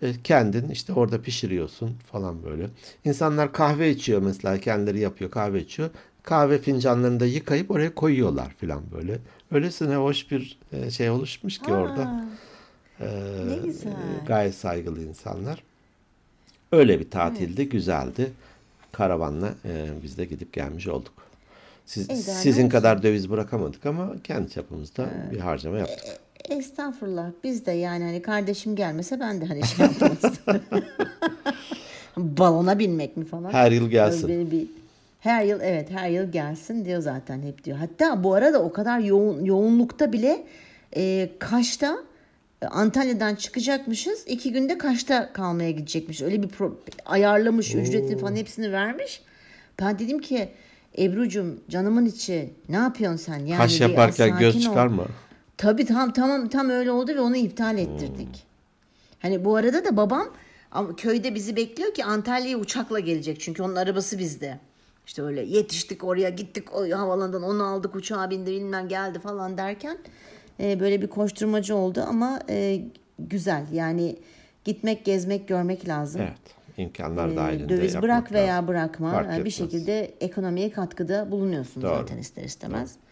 E, 0.03 0.13
kendin 0.25 0.69
işte 0.71 0.93
orada 0.93 1.23
pişiriyorsun 1.23 1.91
falan 2.13 2.43
böyle. 2.43 2.67
İnsanlar 3.05 3.53
kahve 3.53 3.91
içiyor 3.91 4.23
mesela 4.23 4.59
kendileri 4.59 5.01
yapıyor 5.01 5.31
kahve 5.31 5.61
içiyor. 5.61 5.91
Kahve 6.23 6.59
fincanlarını 6.59 7.21
da 7.21 7.27
yıkayıp 7.27 7.71
oraya 7.71 7.95
koyuyorlar 7.95 8.51
falan 8.51 8.83
böyle. 8.93 9.19
Öylesine 9.53 9.97
hoş 9.97 10.31
bir 10.31 10.59
e, 10.73 10.91
şey 10.91 11.11
oluşmuş 11.11 11.59
ki 11.59 11.73
Aa, 11.73 11.77
orada. 11.77 12.25
Ee, 13.01 13.07
ne 13.49 13.67
güzel. 13.67 13.93
Gayet 14.27 14.55
saygılı 14.55 15.03
insanlar. 15.03 15.63
Öyle 16.73 17.01
bir 17.01 17.11
tatildi, 17.11 17.63
evet. 17.63 17.73
güzeldi. 17.73 18.33
Karavanla 18.93 19.55
e, 19.65 19.89
biz 20.03 20.19
de 20.19 20.25
gidip 20.25 20.53
gelmiş 20.53 20.89
olduk. 20.89 21.13
Siz, 21.87 22.07
sizin 22.25 22.69
kadar 22.69 23.03
döviz 23.03 23.31
bırakamadık 23.31 23.87
ama 23.87 24.15
kendi 24.25 24.51
çapımızda 24.51 25.09
evet. 25.23 25.33
bir 25.33 25.39
harcama 25.39 25.79
yaptık. 25.79 26.19
Estağfurullah. 26.49 27.31
Biz 27.45 27.67
de 27.67 27.73
yani 27.73 28.05
hani 28.05 28.23
kardeşim 28.23 28.77
gelmese 28.77 29.21
ben 29.21 29.41
de 29.41 29.45
hani 29.45 29.67
şey 29.67 29.87
yapmazdım. 29.87 30.61
Balona 32.17 32.79
binmek 32.79 33.17
mi 33.17 33.25
falan. 33.25 33.53
Her 33.53 33.73
yıl 33.73 33.89
gelsin. 33.89 34.29
Böyle 34.29 34.51
bir, 34.51 34.67
her 35.23 35.45
yıl 35.45 35.61
evet 35.61 35.91
her 35.91 36.11
yıl 36.11 36.33
gelsin 36.33 36.85
diyor 36.85 37.01
zaten 37.01 37.43
hep 37.43 37.65
diyor. 37.65 37.79
Hatta 37.79 38.25
bu 38.25 38.35
arada 38.35 38.63
o 38.63 38.73
kadar 38.73 38.99
yoğun 38.99 39.45
yoğunlukta 39.45 40.13
bile 40.13 40.47
e, 40.97 41.31
Kaş'ta 41.39 41.99
e, 42.63 42.67
Antalya'dan 42.67 43.35
çıkacakmışız. 43.35 44.25
iki 44.27 44.53
günde 44.53 44.79
Kaş'ta 44.79 45.33
kalmaya 45.33 45.71
gidecekmiş. 45.71 46.23
Öyle 46.23 46.43
bir 46.43 46.49
pro, 46.49 46.81
ayarlamış, 47.07 47.75
Oo. 47.75 47.79
ücretini 47.79 48.19
falan 48.19 48.37
hepsini 48.37 48.73
vermiş. 48.73 49.23
Ben 49.81 49.99
dedim 49.99 50.19
ki 50.19 50.49
Ebru'cum 50.99 51.61
canımın 51.69 52.07
içi 52.07 52.51
ne 52.69 52.77
yapıyorsun 52.77 53.17
sen? 53.17 53.39
Yani 53.39 53.59
Kaş 53.59 53.81
yaparken 53.81 54.39
göz 54.39 54.63
çıkarma. 54.63 55.07
Tabii 55.57 55.87
tam 55.87 56.13
tamam 56.13 56.49
tam 56.49 56.71
öyle 56.71 56.91
oldu 56.91 57.15
ve 57.15 57.21
onu 57.21 57.37
iptal 57.37 57.79
ettirdik. 57.79 58.19
Hmm. 58.19 58.51
Hani 59.19 59.45
bu 59.45 59.57
arada 59.57 59.85
da 59.85 59.97
babam 59.97 60.29
köyde 60.97 61.35
bizi 61.35 61.57
bekliyor 61.57 61.95
ki 61.95 62.05
Antalya'ya 62.05 62.59
uçakla 62.59 63.01
gelecek. 63.01 63.41
Çünkü 63.41 63.63
onun 63.63 63.77
arabası 63.77 64.19
bizde. 64.19 64.59
İşte 65.07 65.23
öyle 65.23 65.43
yetiştik 65.43 66.05
oraya 66.05 66.31
gittik 66.31 66.75
o 66.75 66.91
havalandan 66.91 67.43
onu 67.43 67.65
aldık 67.65 67.97
uçağa 67.97 68.31
bindi 68.31 68.51
bilmem 68.51 68.89
geldi 68.89 69.19
falan 69.19 69.59
derken 69.59 69.99
e, 70.61 70.81
böyle 70.81 71.03
bir 71.03 71.07
koşturmacı 71.07 71.77
oldu 71.77 72.05
ama 72.09 72.41
e, 72.49 72.83
güzel 73.19 73.67
yani 73.73 74.17
gitmek 74.65 75.05
gezmek 75.05 75.49
görmek 75.49 75.89
lazım. 75.89 76.21
Evet 76.21 76.63
imkanlar 76.77 77.29
e, 77.29 77.37
dahilinde 77.37 77.69
Döviz 77.69 78.03
bırak 78.03 78.33
veya 78.33 78.55
lazım. 78.55 78.69
bırakma 78.69 79.11
Fark 79.11 79.45
bir 79.45 79.51
şekilde 79.51 80.15
ekonomiye 80.21 80.71
katkıda 80.71 81.31
bulunuyorsun 81.31 81.83
Doğru. 81.83 81.97
zaten 81.99 82.19
ister 82.19 82.45
istemez. 82.45 82.95
Doğru. 82.95 83.03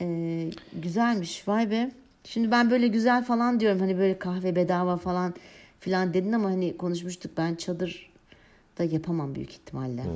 Ee, 0.00 0.50
güzelmiş 0.72 1.48
vay 1.48 1.70
be. 1.70 1.90
Şimdi 2.24 2.50
ben 2.50 2.70
böyle 2.70 2.88
güzel 2.88 3.24
falan 3.24 3.60
diyorum 3.60 3.80
hani 3.80 3.98
böyle 3.98 4.18
kahve 4.18 4.56
bedava 4.56 4.96
falan 4.96 5.34
filan 5.80 6.14
dedin 6.14 6.32
ama 6.32 6.50
hani 6.50 6.76
konuşmuştuk 6.76 7.32
ben 7.36 7.54
çadır 7.54 8.12
da 8.78 8.84
yapamam 8.84 9.34
büyük 9.34 9.50
ihtimalle. 9.50 10.04
Hmm. 10.04 10.10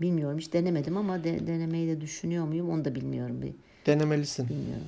Bilmiyorum 0.00 0.38
hiç 0.38 0.52
denemedim 0.52 0.96
ama 0.96 1.24
de, 1.24 1.46
denemeyi 1.46 1.88
de 1.88 2.00
düşünüyor 2.00 2.44
muyum 2.44 2.70
onu 2.70 2.84
da 2.84 2.94
bilmiyorum. 2.94 3.42
Bir, 3.42 3.52
Denemelisin. 3.86 4.48
Bilmiyorum. 4.48 4.86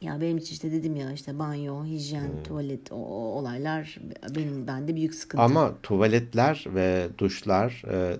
Ya 0.00 0.20
benim 0.20 0.38
için 0.38 0.52
işte 0.52 0.72
dedim 0.72 0.96
ya 0.96 1.12
işte 1.12 1.38
banyo, 1.38 1.84
hijyen, 1.84 2.28
hmm. 2.28 2.42
tuvalet 2.42 2.92
o, 2.92 2.96
o 2.96 3.38
olaylar 3.38 3.98
benim 4.36 4.66
bende 4.66 4.96
büyük 4.96 5.14
sıkıntı. 5.14 5.42
Ama 5.44 5.74
tuvaletler 5.82 6.64
ve 6.74 7.08
duşlar 7.18 7.82
e, 7.90 8.16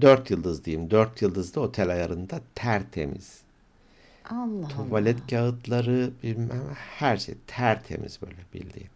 4 0.00 0.30
yıldız 0.30 0.64
diyeyim. 0.64 0.90
4 0.90 1.22
yıldızlı 1.22 1.60
otel 1.60 1.90
ayarında 1.90 2.40
tertemiz. 2.54 3.40
Allah 4.30 4.68
Tuvalet 4.68 5.16
Allah. 5.16 5.26
kağıtları 5.26 6.10
bilmem 6.22 6.62
her 6.74 7.16
şey 7.16 7.34
tertemiz 7.46 8.18
böyle 8.22 8.36
bildiğin. 8.54 8.88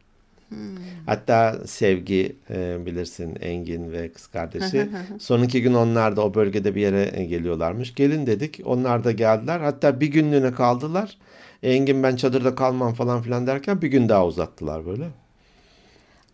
Hmm. 0.48 0.58
Hatta 1.06 1.58
Sevgi 1.66 2.36
e, 2.50 2.86
bilirsin 2.86 3.36
Engin 3.40 3.92
ve 3.92 4.12
kız 4.12 4.26
kardeşi. 4.26 4.88
Son 5.18 5.42
iki 5.42 5.62
gün 5.62 5.74
onlar 5.74 6.16
da 6.16 6.24
o 6.24 6.34
bölgede 6.34 6.74
bir 6.74 6.80
yere 6.80 7.10
e, 7.14 7.24
geliyorlarmış. 7.24 7.94
Gelin 7.94 8.26
dedik. 8.26 8.60
Onlar 8.64 9.04
da 9.04 9.12
geldiler. 9.12 9.60
Hatta 9.60 10.00
bir 10.00 10.06
günlüğüne 10.06 10.52
kaldılar. 10.52 11.18
Engin 11.62 12.02
ben 12.02 12.16
çadırda 12.16 12.54
kalmam 12.54 12.94
falan 12.94 13.22
filan 13.22 13.46
derken 13.46 13.82
bir 13.82 13.88
gün 13.88 14.08
daha 14.08 14.26
uzattılar 14.26 14.86
böyle. 14.86 15.08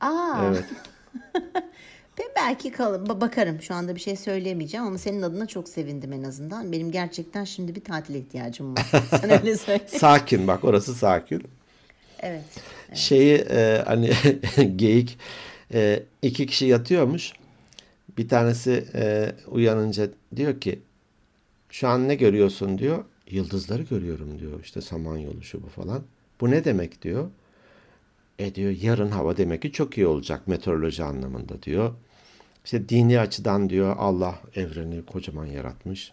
Aa. 0.01 0.45
Evet. 0.49 0.65
belki 2.37 2.73
kalın 2.73 3.21
bakarım 3.21 3.63
şu 3.63 3.75
anda 3.75 3.95
bir 3.95 4.01
şey 4.01 4.17
söyleyemeyeceğim 4.17 4.87
ama 4.87 4.99
senin 4.99 5.23
adına 5.23 5.47
çok 5.47 5.69
sevindim 5.69 6.13
en 6.13 6.23
azından. 6.23 6.73
Benim 6.73 6.91
gerçekten 6.91 7.45
şimdi 7.45 7.75
bir 7.75 7.85
tatil 7.85 8.15
ihtiyacım 8.15 8.73
var. 8.77 8.87
Sen 9.11 9.31
öyle 9.31 9.57
söyle. 9.57 9.89
sakin 9.89 10.47
bak 10.47 10.65
orası 10.65 10.95
sakin. 10.95 11.43
Evet. 12.23 12.45
evet. 12.89 12.99
Şeyi 12.99 13.35
e, 13.35 13.83
hani 13.87 14.11
geyik 14.77 15.19
e, 15.75 16.03
iki 16.23 16.47
kişi 16.47 16.67
yatıyormuş. 16.67 17.33
Bir 18.19 18.29
tanesi 18.29 18.85
e, 18.95 19.33
uyanınca 19.47 20.09
diyor 20.37 20.61
ki 20.61 20.79
şu 21.71 21.89
an 21.89 22.09
ne 22.09 22.15
görüyorsun 22.15 22.79
diyor. 22.79 23.05
Yıldızları 23.31 23.83
görüyorum 23.83 24.39
diyor. 24.39 24.61
İşte 24.65 24.81
Samanyolu 24.81 25.43
şu 25.43 25.63
bu 25.63 25.69
falan. 25.69 26.03
Bu 26.41 26.51
ne 26.51 26.65
demek 26.65 27.03
diyor. 27.03 27.31
E 28.39 28.55
diyor 28.55 28.71
yarın 28.71 29.11
hava 29.11 29.37
demek 29.37 29.63
ki 29.63 29.73
çok 29.73 29.99
iyi 29.99 30.07
olacak 30.07 30.49
meteoroloji 30.49 31.05
anlamında 31.05 31.63
diyor. 31.63 31.95
İşte 32.65 32.89
dini 32.89 33.21
açıdan 33.21 33.71
diyor 33.71 33.97
Allah 33.99 34.39
evreni 34.57 35.07
kocaman 35.07 35.47
yaratmış. 35.47 36.13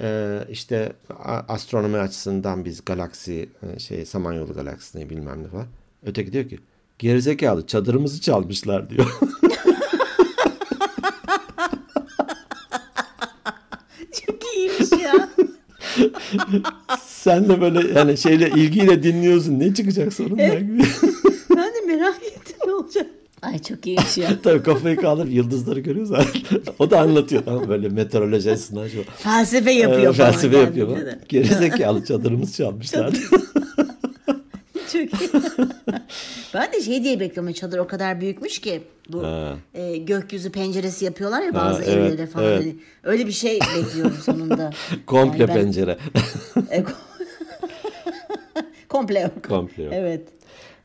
Ee, 0.00 0.44
işte 0.50 0.92
astronomi 1.48 1.98
açısından 1.98 2.64
biz 2.64 2.84
galaksi 2.84 3.48
e, 3.62 3.78
şey 3.78 4.06
Samanyolu 4.06 4.54
galaksisini 4.54 5.10
bilmem 5.10 5.42
ne 5.42 5.52
var. 5.52 5.66
Öteki 6.06 6.32
diyor 6.32 6.48
ki 6.48 6.58
gerizekalı 6.98 7.66
çadırımızı 7.66 8.20
çalmışlar 8.20 8.90
diyor. 8.90 9.06
Çok 14.26 14.56
iyiymiş 14.56 14.92
ya. 14.92 15.28
Sen 17.00 17.48
de 17.48 17.60
böyle 17.60 17.98
yani 17.98 18.18
şeyle 18.18 18.50
ilgiyle 18.50 19.02
dinliyorsun. 19.02 19.60
Ne 19.60 19.74
çıkacak 19.74 20.12
sorun 20.12 20.38
evet. 20.38 20.62
ben 21.50 21.74
de 21.74 21.80
merak 21.86 22.22
ettim 22.22 22.56
ne 22.66 22.72
olacak. 22.72 23.06
Ay 23.42 23.58
çok 23.58 23.86
iyiymiş 23.86 24.18
ya. 24.18 24.28
Tabii 24.42 24.62
kafayı 24.62 24.96
kaldırıp 24.96 25.32
yıldızları 25.32 25.80
görüyor 25.80 26.06
zaten. 26.06 26.42
o 26.78 26.90
da 26.90 27.00
anlatıyor 27.00 27.42
tamam 27.44 27.68
böyle 27.68 27.88
meteoroloji 27.88 28.50
açısından 28.50 28.88
şu. 28.88 29.02
Felsefe 29.16 29.72
yapıyor 29.72 30.14
Ee, 30.14 30.16
falan 30.16 30.32
felsefe 30.32 30.56
yapıyor. 30.58 30.88
kendince 30.88 31.06
bak. 31.12 31.20
de. 31.20 31.24
Gerizekalı 31.28 32.04
çadırımız 32.04 32.56
çalmışlar. 32.56 33.12
Çok 34.92 35.20
iyi. 35.20 35.30
ben 36.54 36.72
de 36.72 36.80
şey 36.82 37.04
diye 37.04 37.20
bekliyorum. 37.20 37.52
Çadır 37.52 37.78
o 37.78 37.86
kadar 37.86 38.20
büyükmüş 38.20 38.58
ki 38.58 38.82
bu 39.08 39.22
Ha. 39.26 39.54
e, 39.74 39.96
gökyüzü 39.96 40.52
penceresi 40.52 41.04
yapıyorlar 41.04 41.42
ya 41.42 41.54
bazı 41.54 41.78
Ha, 41.78 41.84
evet, 41.86 42.12
evlere 42.12 42.26
falan. 42.26 42.46
evet. 42.46 42.60
Hani 42.60 42.76
öyle 43.02 43.26
bir 43.26 43.32
şey 43.32 43.58
bekliyorum 43.76 44.16
sonunda. 44.24 44.70
Komple 45.06 45.38
Yani 45.38 45.48
ben- 45.48 45.54
pencere. 45.56 45.98
E, 46.70 46.80
ko- 46.80 46.92
Komple 48.88 49.20
yok. 49.20 49.44
Komple 49.48 49.82
yok. 49.82 49.92
Evet. 49.96 50.28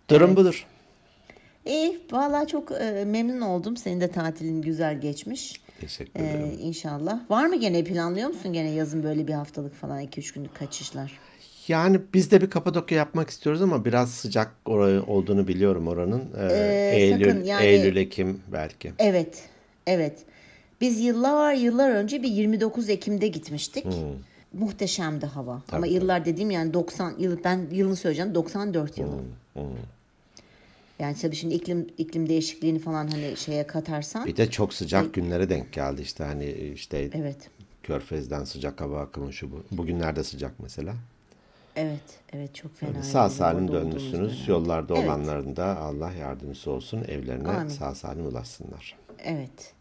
Durum 0.10 0.36
budur. 0.36 0.66
İyi. 1.66 1.99
Vallahi 2.11 2.47
çok 2.47 2.72
e, 2.72 3.05
memnun 3.07 3.41
oldum. 3.41 3.78
Senin 3.78 4.01
de 4.01 4.07
tatilin 4.11 4.61
güzel 4.61 5.01
geçmiş. 5.01 5.61
Teşekkür 5.82 6.20
E, 6.20 6.24
ederim. 6.24 6.57
inşallah. 6.61 7.30
Var 7.30 7.45
mı 7.45 7.55
gene 7.59 7.84
planlıyor 7.84 8.28
musun 8.30 8.53
gene 8.53 8.70
yazın 8.72 9.03
böyle 9.03 9.28
bir 9.28 9.34
haftalık 9.34 9.76
falan 9.76 10.01
2-3 10.03 10.34
günlük 10.36 10.55
kaçışlar? 10.55 11.20
Yani 11.68 12.01
biz 12.14 12.32
de 12.32 12.41
bir 12.41 12.49
Kapadokya 12.49 12.97
yapmak 12.97 13.30
istiyoruz 13.30 13.61
ama 13.61 13.86
biraz 13.86 14.11
sıcak 14.11 14.51
orayı 14.66 15.03
olduğunu 15.03 15.47
biliyorum 15.47 15.88
oranın. 15.88 16.24
Ee, 16.38 16.47
Ee, 16.51 16.95
Eylül, 16.95 17.26
sakın 17.26 17.43
yani- 17.43 17.66
Eylül, 17.66 17.95
Ekim 17.95 18.41
belki. 18.53 18.91
Evet. 18.99 19.43
Evet. 19.88 20.20
Biz 20.82 20.99
yıllar 20.99 21.53
yıllar 21.53 21.89
önce 21.91 22.24
bir 22.24 22.28
29 22.30 22.89
Ekim'de 22.89 23.28
gitmiştik. 23.28 23.86
Muhteşemdi 24.53 25.26
hava. 25.26 25.61
Ama 25.72 25.88
yıllar 25.88 26.26
dediğim 26.26 26.51
yani 26.51 26.74
90 26.74 27.14
yıl 27.20 27.43
ben 27.43 27.68
yılını 27.72 27.95
söyleyeceğim 27.95 28.36
94 28.36 28.97
yılı. 28.97 29.16
Yani 31.04 31.16
tabii 31.16 31.36
şimdi 31.36 31.54
iklim 31.54 31.88
iklim 31.97 32.30
değişikliğini 32.30 32.80
falan 32.80 33.08
hani 33.08 33.38
şeye 33.38 33.68
katarsan 33.68 34.26
Bir 34.26 34.38
de 34.38 34.51
çok 34.51 34.74
sıcak 34.74 35.14
günlere 35.14 35.49
denk 35.49 35.74
geldi 35.74 36.01
işte 36.01 36.24
hani 36.24 36.51
işte 36.51 37.10
evet. 37.14 37.49
Körfez'den 37.84 38.43
sıcak 38.43 38.82
hava 38.82 39.01
akımı 39.01 39.34
şu 39.34 39.51
bu. 39.51 39.64
Bugünlerde 39.72 40.24
sıcak 40.24 40.51
mesela. 40.60 40.95
Evet, 41.76 42.20
evet 42.34 42.56
çok 42.56 42.78
fena. 42.78 43.04
Sağ 43.04 43.20
yani 43.20 43.32
salim 43.32 43.66
orada 43.66 43.78
olduğumuz 43.78 44.14
dönmüşsünüz. 44.14 44.47
Yollarda 44.47 44.95
Evet. 44.97 45.10
olanların 45.10 45.56
da 45.56 45.78
Allah 45.78 46.12
yardımcısı 46.12 46.72
olsun. 46.72 47.04
Evlerine 47.08 47.49
Amin. 47.49 47.70
sağ 47.70 47.95
salim 47.95 48.26
ulaşsınlar. 48.26 48.97
Evet. 49.20 49.74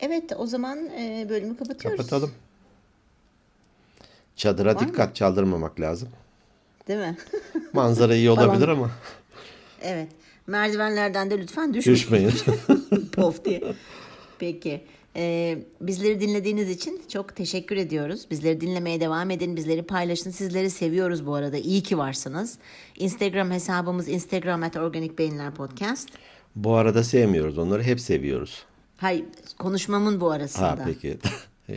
Evet, 0.00 0.32
o 0.36 0.46
zaman 0.46 0.86
e, 0.86 1.26
bölümü 1.28 1.56
kapatıyoruz. 1.56 1.96
Kapatalım. 1.96 2.32
Çadıra 4.36 4.74
Var 4.74 4.88
dikkat 4.88 5.16
çaldırmamak 5.16 5.80
lazım. 5.80 6.08
Değil 6.88 7.00
mi? 7.00 7.16
Manzara 7.72 8.14
iyi 8.14 8.30
olabilir 8.30 8.68
ama 8.68 8.90
evet. 9.82 10.08
Merdivenlerden 10.46 11.30
de 11.30 11.38
lütfen 11.38 11.74
düşmeyin. 11.74 11.96
düşmeyin. 11.98 12.32
Pof 13.12 13.44
diye. 13.44 13.62
Peki. 14.38 14.84
Ee, 15.16 15.58
bizleri 15.80 16.20
dinlediğiniz 16.20 16.70
için 16.70 17.02
çok 17.08 17.36
teşekkür 17.36 17.76
ediyoruz. 17.76 18.26
Bizleri 18.30 18.60
dinlemeye 18.60 19.00
devam 19.00 19.30
edin. 19.30 19.56
Bizleri 19.56 19.82
paylaşın. 19.82 20.30
Sizleri 20.30 20.70
seviyoruz 20.70 21.26
bu 21.26 21.34
arada. 21.34 21.56
İyi 21.56 21.82
ki 21.82 21.98
varsınız. 21.98 22.58
Instagram 22.98 23.50
hesabımız 23.50 24.08
Instagram 24.08 24.62
at 24.62 24.76
Organik 24.76 25.18
Beyinler 25.18 25.54
Podcast. 25.54 26.08
Bu 26.56 26.74
arada 26.74 27.04
sevmiyoruz. 27.04 27.58
Onları 27.58 27.82
hep 27.82 28.00
seviyoruz. 28.00 28.62
Hayır 28.96 29.24
konuşmamın 29.58 30.20
bu 30.20 30.30
arasında. 30.30 30.66
Ha 30.70 30.78
peki. 30.86 31.18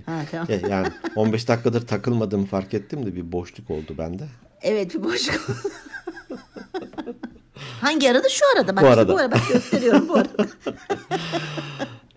Ha, 0.05 0.21
tamam. 0.31 0.47
Ya- 0.49 0.67
yani 0.69 0.87
15 1.15 1.47
dakikadır 1.47 1.87
takılmadığımı 1.87 2.45
fark 2.45 2.73
ettim 2.73 3.05
de 3.05 3.15
bir 3.15 3.31
boşluk 3.31 3.69
oldu 3.69 3.95
bende. 3.97 4.27
Evet 4.61 4.95
bir 4.95 5.03
boşluk. 5.03 5.47
Hangi 7.81 8.11
arada? 8.11 8.29
Şu 8.29 8.45
arada. 8.55 8.75
Bak 8.75 8.83
Bu 8.83 8.87
işte 8.87 8.99
arada. 8.99 9.13
bu 9.13 9.17
arada. 9.17 9.35
Bak 9.35 9.41
gösteriyorum 9.53 10.09
bu 10.09 10.13
arada. 10.15 10.29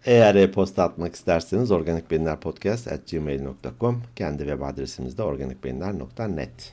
Eğer 0.06 0.34
e-posta 0.34 0.82
atmak 0.84 1.14
isterseniz 1.14 1.70
organikbeyinlerpodcast.gmail.com 1.70 4.02
Kendi 4.16 4.38
web 4.38 4.62
adresimiz 4.62 5.18
de 5.18 5.22
organikbeyinler.net 5.22 6.72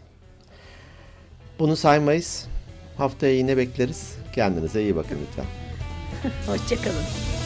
Bunu 1.59 1.75
saymayız. 1.75 2.45
Haftaya 2.97 3.33
yine 3.35 3.57
bekleriz. 3.57 4.15
Kendinize 4.35 4.81
iyi 4.81 4.95
bakın 4.95 5.17
lütfen. 5.27 5.45
Hoşçakalın. 6.51 7.42